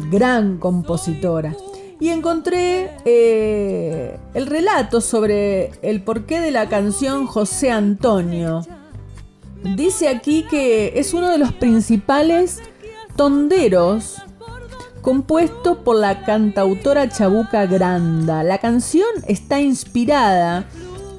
gran 0.09 0.57
compositora. 0.57 1.55
Y 1.99 2.09
encontré 2.09 2.89
eh, 3.05 4.17
el 4.33 4.47
relato 4.47 5.01
sobre 5.01 5.71
el 5.83 6.03
porqué 6.03 6.41
de 6.41 6.49
la 6.49 6.67
canción 6.67 7.27
José 7.27 7.69
Antonio. 7.69 8.61
Dice 9.75 10.07
aquí 10.07 10.43
que 10.49 10.99
es 10.99 11.13
uno 11.13 11.29
de 11.29 11.37
los 11.37 11.53
principales 11.53 12.59
tonderos 13.15 14.23
compuesto 15.01 15.83
por 15.83 15.95
la 15.95 16.23
cantautora 16.23 17.09
Chabuca 17.09 17.67
Granda. 17.67 18.43
La 18.43 18.57
canción 18.57 19.07
está 19.27 19.59
inspirada 19.59 20.65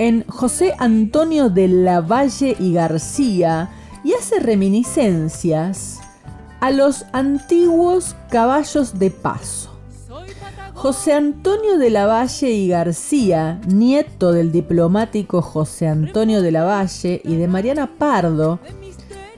en 0.03 0.25
José 0.27 0.75
Antonio 0.79 1.49
de 1.49 1.69
la 1.69 2.01
Valle 2.01 2.57
y 2.59 2.73
García 2.73 3.71
y 4.03 4.15
hace 4.15 4.41
reminiscencias 4.41 6.01
a 6.59 6.73
los 6.73 7.05
antiguos 7.13 8.17
caballos 8.29 8.99
de 8.99 9.11
paso. 9.13 9.71
José 10.75 11.13
Antonio 11.13 11.79
de 11.79 11.91
la 11.91 12.07
Valle 12.07 12.51
y 12.51 12.67
García, 12.67 13.61
nieto 13.69 14.33
del 14.33 14.51
diplomático 14.51 15.41
José 15.41 15.87
Antonio 15.87 16.43
de 16.43 16.51
la 16.51 16.65
Valle 16.65 17.21
y 17.25 17.37
de 17.37 17.47
Mariana 17.47 17.89
Pardo, 17.97 18.59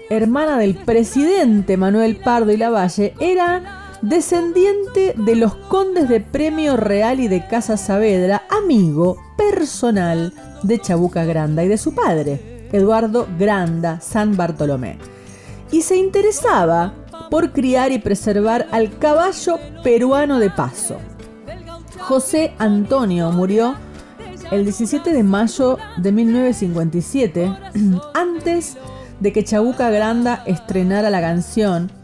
hermana 0.08 0.56
del 0.56 0.76
presidente 0.76 1.76
Manuel 1.76 2.16
Pardo 2.16 2.50
y 2.52 2.56
la 2.56 2.70
Valle, 2.70 3.12
era 3.20 3.83
descendiente 4.04 5.14
de 5.16 5.34
los 5.34 5.54
condes 5.54 6.10
de 6.10 6.20
Premio 6.20 6.76
Real 6.76 7.20
y 7.20 7.28
de 7.28 7.46
Casa 7.46 7.78
Saavedra, 7.78 8.42
amigo 8.50 9.16
personal 9.38 10.34
de 10.62 10.78
Chabuca 10.78 11.24
Granda 11.24 11.64
y 11.64 11.68
de 11.68 11.78
su 11.78 11.94
padre, 11.94 12.68
Eduardo 12.72 13.26
Granda 13.38 14.00
San 14.00 14.36
Bartolomé. 14.36 14.98
Y 15.70 15.80
se 15.80 15.96
interesaba 15.96 16.92
por 17.30 17.52
criar 17.52 17.92
y 17.92 17.98
preservar 17.98 18.68
al 18.72 18.98
caballo 18.98 19.58
peruano 19.82 20.38
de 20.38 20.50
paso. 20.50 20.98
José 22.00 22.52
Antonio 22.58 23.32
murió 23.32 23.74
el 24.50 24.64
17 24.64 25.14
de 25.14 25.22
mayo 25.22 25.78
de 25.96 26.12
1957, 26.12 27.56
antes 28.14 28.76
de 29.20 29.32
que 29.32 29.44
Chabuca 29.44 29.88
Granda 29.88 30.42
estrenara 30.44 31.08
la 31.08 31.22
canción 31.22 32.03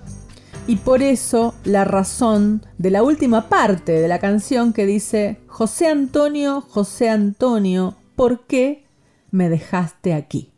y 0.71 0.77
por 0.77 1.03
eso 1.03 1.53
la 1.65 1.85
razón 1.85 2.65
de 2.79 2.93
la 2.93 3.03
última 3.03 3.49
parte 3.49 3.91
de 3.91 4.07
la 4.07 4.21
canción 4.21 4.73
que 4.73 4.87
dice, 4.87 5.41
José 5.49 5.89
Antonio, 5.89 6.61
José 6.61 7.09
Antonio, 7.11 7.97
¿por 8.15 8.47
qué 8.47 8.85
me 9.33 9.49
dejaste 9.49 10.15
aquí? 10.15 10.50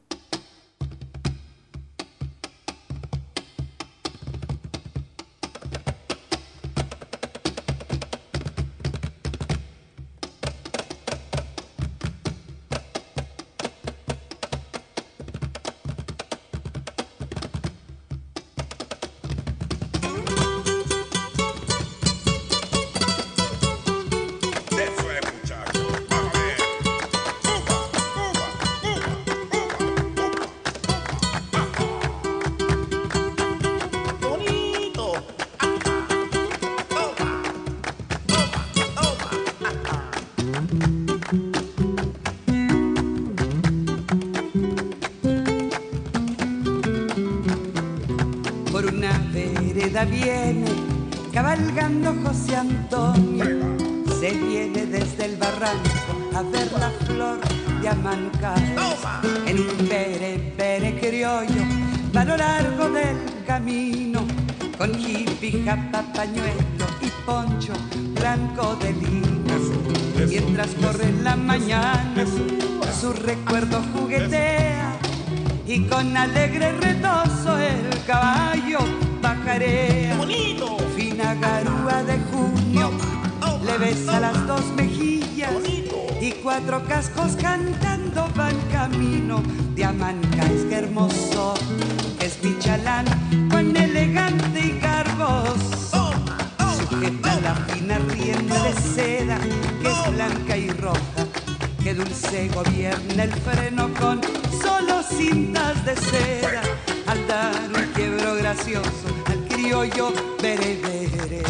Que 101.83 101.95
dulce 101.95 102.49
gobierna 102.49 103.25
el 103.25 103.33
freno 103.33 103.93
con 103.95 104.21
solo 104.63 105.03
cintas 105.03 105.85
de 105.85 105.97
seda 105.97 106.63
al 107.07 107.27
dar 107.27 107.55
un 107.75 107.93
quiebro 107.93 108.37
gracioso 108.37 109.09
al 109.27 109.45
criollo 109.49 110.13
bere 110.41 110.77
bere. 110.77 111.43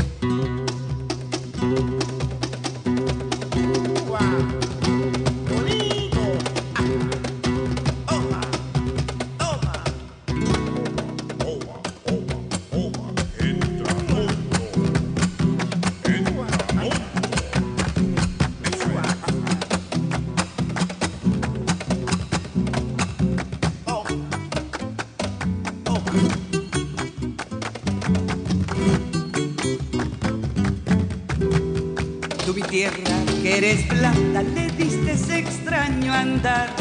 Eres 33.57 33.87
blanda 33.89 34.43
le 34.43 34.71
diste 34.71 35.13
ese 35.13 35.39
extraño 35.39 36.13
andar. 36.13 36.75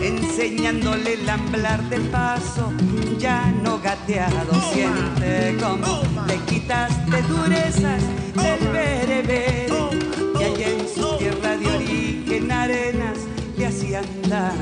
Enseñándole 0.00 1.14
el 1.14 1.28
amblar 1.28 1.82
del 1.88 2.02
paso 2.02 2.72
ya 3.18 3.52
no 3.62 3.80
gateado 3.80 4.52
siente 4.72 5.56
como 5.60 6.02
le 6.26 6.36
quitaste 6.46 7.22
durezas 7.22 8.02
del 8.34 8.68
berebere 8.68 9.66
y 10.40 10.42
allá 10.42 10.68
en 10.68 10.88
su 10.88 11.16
tierra 11.18 11.56
de 11.56 11.66
origen 11.66 12.52
arenas 12.52 13.18
le 13.56 13.66
hacían 13.66 14.04
dar. 14.28 14.54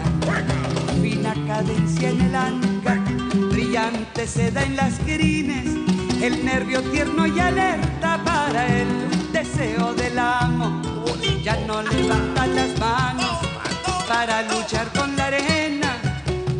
Fina 1.02 1.34
cadencia 1.46 2.10
en 2.10 2.20
el 2.20 2.34
anca 2.34 3.02
brillante 3.50 4.26
seda 4.26 4.62
en 4.62 4.76
las 4.76 4.98
crines. 5.00 5.66
El 6.22 6.44
nervio 6.44 6.82
tierno 6.82 7.26
y 7.26 7.38
alerta 7.40 8.22
para 8.24 8.66
el 8.66 8.88
deseo 9.32 9.94
del 9.94 10.18
amo. 10.18 10.89
Ya 11.42 11.56
no 11.66 11.82
levanta 11.82 12.46
las 12.46 12.78
manos 12.78 13.38
para 14.08 14.42
luchar 14.42 14.86
con 14.92 15.16
la 15.16 15.26
arena. 15.26 15.96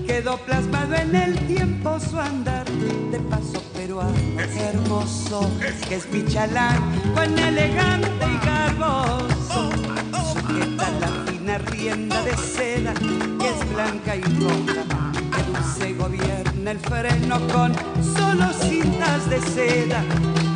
Quedó 0.06 0.36
plasmado 0.38 0.94
en 0.94 1.14
el 1.14 1.38
tiempo 1.46 1.98
su 2.00 2.18
andar 2.18 2.66
de 3.10 3.18
paso 3.20 3.62
peruano. 3.74 4.14
Hermoso 4.38 5.50
que 5.88 5.96
es 5.96 6.06
Pichalán, 6.06 6.78
cuán 7.14 7.38
elegante 7.38 8.26
y 8.26 8.46
garboso. 8.46 9.70
Sujeta 10.32 10.90
la 11.00 11.08
fina 11.26 11.58
rienda 11.58 12.22
de 12.22 12.36
seda 12.36 12.94
que 12.94 13.48
es 13.48 13.72
blanca 13.72 14.16
y 14.16 14.22
roja. 14.22 14.82
Que 15.34 15.42
dulce 15.44 15.94
gobierna 15.94 16.70
el 16.70 16.78
freno 16.78 17.40
con 17.48 17.74
solo 18.16 18.52
cintas 18.52 19.28
de 19.30 19.40
seda 19.40 20.04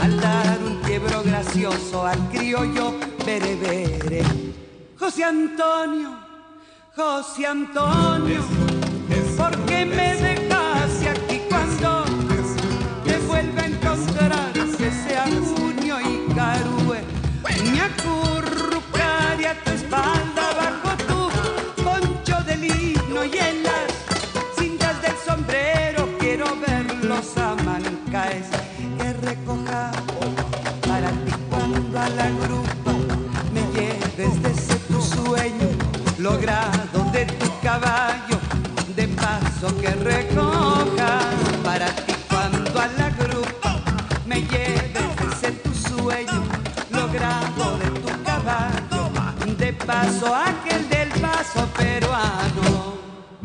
al 0.03 0.21
dar 0.21 0.59
un 0.65 0.77
quiebro 0.83 1.23
gracioso 1.23 2.07
al 2.07 2.19
criollo 2.31 2.95
berebere. 3.25 4.23
José 4.99 5.25
Antonio, 5.25 6.11
José 6.95 7.47
Antonio, 7.47 8.43
¿por 9.37 9.57
qué 9.67 9.85
me 9.85 10.15
dejaste 10.15 10.34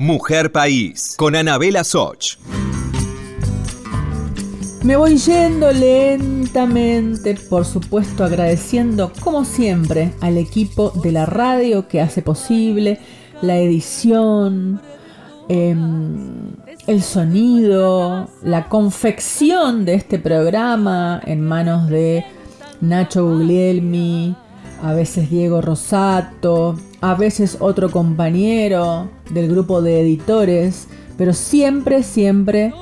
Mujer 0.09 0.51
País, 0.51 1.13
con 1.17 1.35
Anabela 1.35 1.83
Soch. 1.83 2.37
Me 4.81 4.95
voy 4.95 5.17
yendo 5.17 5.71
lentamente, 5.71 7.35
por 7.47 7.63
supuesto 7.63 8.23
agradeciendo 8.23 9.11
como 9.19 9.45
siempre 9.45 10.11
al 10.19 10.39
equipo 10.39 10.89
de 11.03 11.11
la 11.11 11.27
radio 11.27 11.87
que 11.87 12.01
hace 12.01 12.23
posible 12.23 12.97
la 13.43 13.57
edición, 13.57 14.81
em, 15.47 16.53
el 16.87 17.03
sonido, 17.03 18.29
la 18.41 18.67
confección 18.67 19.85
de 19.85 19.93
este 19.93 20.17
programa 20.17 21.21
en 21.23 21.41
manos 21.41 21.87
de 21.87 22.25
Nacho 22.81 23.27
Guglielmi, 23.27 24.35
a 24.81 24.93
veces 24.93 25.29
Diego 25.29 25.61
Rosato, 25.61 26.77
a 27.01 27.15
veces 27.15 27.57
otro 27.59 27.89
compañero 27.89 29.09
del 29.31 29.49
grupo 29.49 29.81
de 29.81 30.01
editores, 30.01 30.87
pero 31.17 31.33
siempre, 31.33 32.03
siempre 32.03 32.73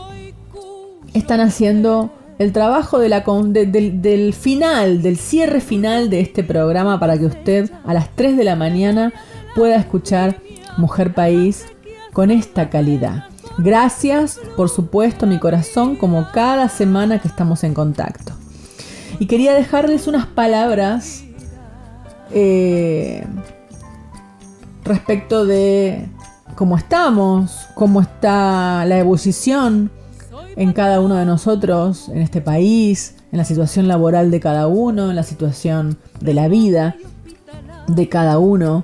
están 1.14 1.40
haciendo 1.40 2.12
el 2.40 2.52
trabajo 2.52 3.00
del 3.00 4.34
final, 4.34 5.02
del 5.02 5.18
cierre 5.18 5.60
final 5.62 6.10
de 6.10 6.20
este 6.20 6.44
programa 6.44 7.00
para 7.00 7.18
que 7.18 7.26
usted 7.26 7.72
a 7.86 7.94
las 7.94 8.16
3 8.16 8.38
de 8.38 8.44
la 8.44 8.56
mañana 8.56 9.12
pueda 9.56 9.76
escuchar 9.78 10.40
Mujer 10.78 11.14
País 11.14 11.66
con 12.14 12.30
esta 12.30 12.70
calidad. 12.70 13.26
Gracias, 13.58 14.40
por 14.56 14.70
supuesto, 14.70 15.26
mi 15.26 15.40
corazón, 15.40 15.96
como 15.96 16.28
cada 16.32 16.70
semana 16.70 17.20
que 17.20 17.28
estamos 17.28 17.64
en 17.64 17.74
contacto. 17.74 18.34
Y 19.20 19.26
quería 19.26 19.56
dejarles 19.56 20.06
unas 20.06 20.28
palabras 20.28 21.24
eh, 22.32 23.26
respecto 24.88 25.46
de 25.46 26.08
cómo 26.56 26.78
estamos, 26.78 27.68
cómo 27.76 28.02
está 28.02 28.86
la 28.86 28.98
ebullición 29.00 29.92
en 30.56 30.74
cada 30.74 31.00
uno 31.00 31.16
de 31.16 31.26
nosotros, 31.26 32.10
en 32.10 32.22
este 32.22 32.42
país, 32.42 33.16
en 33.32 33.38
la 33.38 33.46
situación 33.46 33.88
laboral 33.88 34.32
de 34.32 34.40
cada 34.40 34.68
uno, 34.68 35.10
en 35.10 35.16
la 35.16 35.24
situación 35.24 35.98
de 36.20 36.34
la 36.34 36.48
vida 36.48 36.96
de 37.88 38.10
cada 38.10 38.40
uno. 38.40 38.84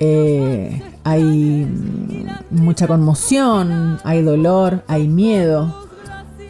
Eh, 0.00 0.82
hay 1.04 1.66
mucha 2.50 2.86
conmoción, 2.86 3.98
hay 4.04 4.22
dolor, 4.22 4.84
hay 4.86 5.08
miedo, 5.08 5.74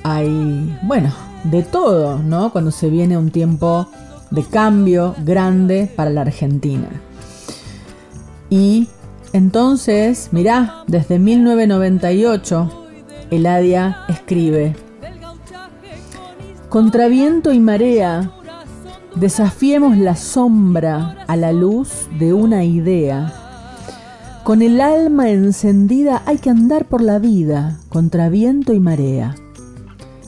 hay, 0.02 0.78
bueno, 0.82 1.12
de 1.44 1.62
todo, 1.62 2.18
¿no? 2.18 2.52
Cuando 2.52 2.70
se 2.70 2.90
viene 2.90 3.16
un 3.16 3.30
tiempo 3.30 3.88
de 4.30 4.44
cambio 4.44 5.14
grande 5.24 5.90
para 5.94 6.10
la 6.10 6.22
Argentina. 6.22 6.88
Y 8.52 8.86
entonces, 9.32 10.28
mirá, 10.30 10.84
desde 10.86 11.18
1998, 11.18 12.86
Eladia 13.30 14.00
escribe, 14.10 14.76
Contra 16.68 17.08
viento 17.08 17.54
y 17.54 17.60
marea, 17.60 18.30
desafiemos 19.14 19.96
la 19.96 20.16
sombra 20.16 21.24
a 21.28 21.36
la 21.36 21.52
luz 21.52 22.08
de 22.18 22.34
una 22.34 22.62
idea. 22.64 23.32
Con 24.44 24.60
el 24.60 24.82
alma 24.82 25.30
encendida 25.30 26.20
hay 26.26 26.36
que 26.36 26.50
andar 26.50 26.84
por 26.84 27.00
la 27.00 27.18
vida, 27.18 27.78
contra 27.88 28.28
viento 28.28 28.74
y 28.74 28.80
marea. 28.80 29.34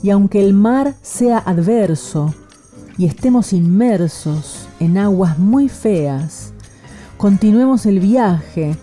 Y 0.02 0.08
aunque 0.08 0.42
el 0.42 0.54
mar 0.54 0.94
sea 1.02 1.36
adverso 1.36 2.34
y 2.96 3.04
estemos 3.04 3.52
inmersos 3.52 4.66
en 4.80 4.96
aguas 4.96 5.38
muy 5.38 5.68
feas, 5.68 6.43
continuemos 7.24 7.86
el 7.86 8.00
viaje 8.00 8.76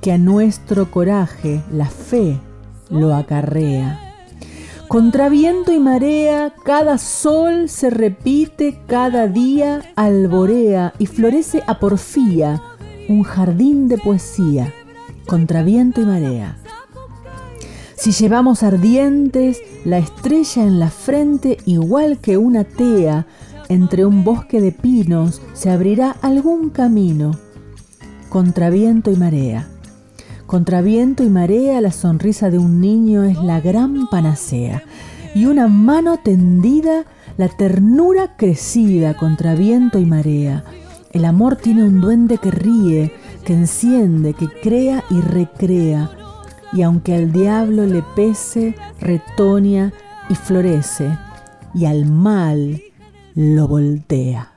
que 0.00 0.12
a 0.12 0.16
nuestro 0.16 0.90
coraje 0.90 1.60
la 1.70 1.84
fe 1.90 2.40
lo 2.88 3.14
acarrea. 3.14 4.00
Contra 4.88 5.28
viento 5.28 5.74
y 5.74 5.78
marea, 5.78 6.54
cada 6.64 6.96
sol 6.96 7.68
se 7.68 7.90
repite, 7.90 8.80
cada 8.86 9.26
día 9.26 9.82
alborea 9.94 10.94
y 10.98 11.04
florece 11.04 11.62
a 11.66 11.80
porfía 11.80 12.62
un 13.10 13.24
jardín 13.24 13.88
de 13.88 13.98
poesía. 13.98 14.72
Contra 15.26 15.62
viento 15.62 16.00
y 16.00 16.06
marea. 16.06 16.56
Si 17.94 18.12
llevamos 18.12 18.62
ardientes 18.62 19.60
la 19.84 19.98
estrella 19.98 20.62
en 20.62 20.80
la 20.80 20.88
frente, 20.88 21.58
igual 21.66 22.20
que 22.20 22.38
una 22.38 22.64
tea, 22.64 23.26
entre 23.68 24.06
un 24.06 24.24
bosque 24.24 24.62
de 24.62 24.72
pinos 24.72 25.42
se 25.52 25.68
abrirá 25.68 26.16
algún 26.22 26.70
camino. 26.70 27.32
Contra 28.32 28.70
viento 28.70 29.10
y 29.10 29.16
marea. 29.16 29.68
Contra 30.46 30.80
viento 30.80 31.22
y 31.22 31.28
marea 31.28 31.82
la 31.82 31.92
sonrisa 31.92 32.48
de 32.48 32.56
un 32.56 32.80
niño 32.80 33.24
es 33.24 33.36
la 33.36 33.60
gran 33.60 34.08
panacea. 34.08 34.84
Y 35.34 35.44
una 35.44 35.68
mano 35.68 36.16
tendida, 36.16 37.04
la 37.36 37.48
ternura 37.48 38.34
crecida 38.38 39.18
contra 39.18 39.54
viento 39.54 39.98
y 39.98 40.06
marea. 40.06 40.64
El 41.10 41.26
amor 41.26 41.56
tiene 41.56 41.84
un 41.84 42.00
duende 42.00 42.38
que 42.38 42.50
ríe, 42.50 43.12
que 43.44 43.52
enciende, 43.52 44.32
que 44.32 44.48
crea 44.48 45.04
y 45.10 45.20
recrea. 45.20 46.10
Y 46.72 46.80
aunque 46.80 47.14
al 47.14 47.32
diablo 47.32 47.84
le 47.84 48.02
pese, 48.16 48.74
retoña 48.98 49.92
y 50.30 50.36
florece. 50.36 51.18
Y 51.74 51.84
al 51.84 52.06
mal 52.06 52.80
lo 53.34 53.68
voltea. 53.68 54.51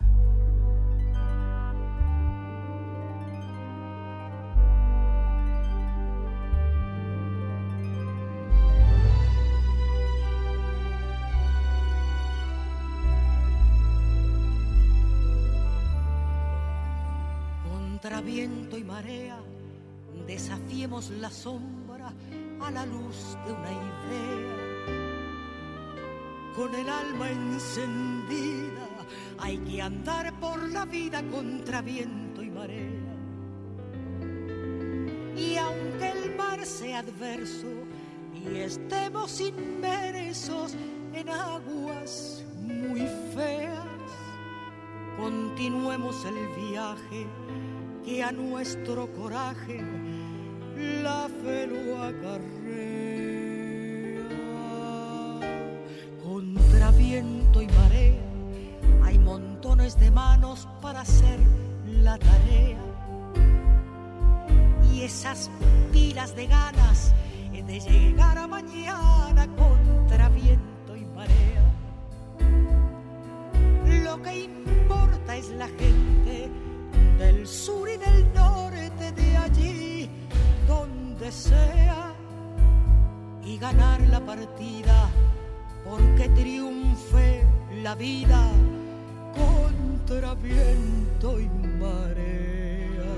Contra 90.15 90.33
viento 90.35 91.39
y 91.41 91.49
marea. 91.77 93.15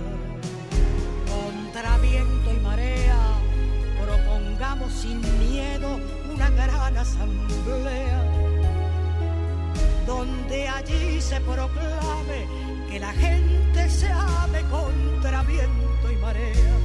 Contra 1.29 1.97
viento 1.99 2.51
y 2.51 2.59
marea, 2.59 3.19
propongamos 4.03 4.91
sin 4.93 5.21
miedo 5.39 5.99
una 6.33 6.49
gran 6.49 6.97
asamblea, 6.97 8.23
donde 10.07 10.67
allí 10.67 11.21
se 11.21 11.39
proclame 11.41 12.47
que 12.89 12.99
la 12.99 13.13
gente 13.13 13.89
se 13.89 14.09
ame 14.09 14.61
contra 14.71 15.43
viento 15.43 16.11
y 16.11 16.15
marea. 16.15 16.77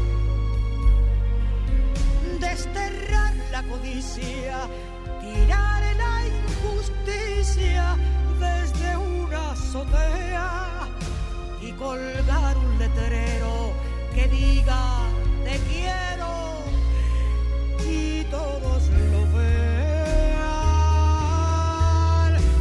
Desterrar 2.39 3.35
la 3.51 3.63
codicia, 3.63 4.69
tirar 5.23 5.83
la 5.97 6.27
injusticia 6.27 7.97
y 11.63 11.73
colgar 11.73 12.59
un 12.59 12.79
letrero 12.79 13.73
que 14.15 14.29
diga 14.29 14.99
te 15.45 15.59
quiero 15.61 16.59
y 17.89 18.25
todos 18.25 18.91
lo 19.13 19.27
vean 19.33 19.63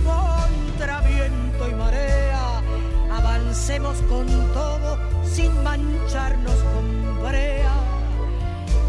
contra 0.05 1.01
viento 1.01 1.69
y 1.69 1.73
marea 1.75 2.61
avancemos 3.11 3.97
con 4.03 4.27
todo 4.53 4.97
sin 5.25 5.51
mancharnos 5.63 6.55
con 6.73 7.21
brea. 7.21 7.73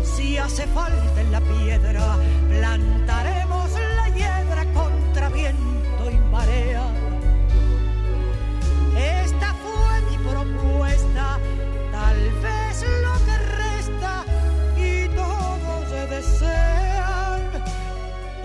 Si 0.04 0.38
hace 0.38 0.68
falta 0.68 1.20
en 1.20 1.32
la 1.32 1.40
piedra, 1.40 2.16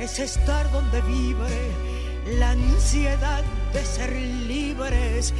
es 0.07 0.19
estar 0.19 0.71
donde 0.71 1.01
vibre 1.01 1.69
la 2.39 2.51
ansiedad 2.51 3.43
de 3.73 3.83
ser 3.83 4.13
libres 4.13 5.33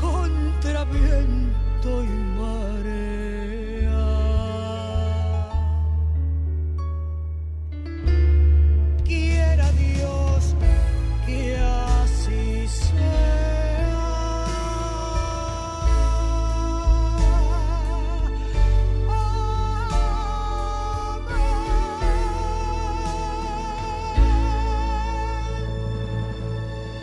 contra 0.00 0.84
viento 0.84 2.04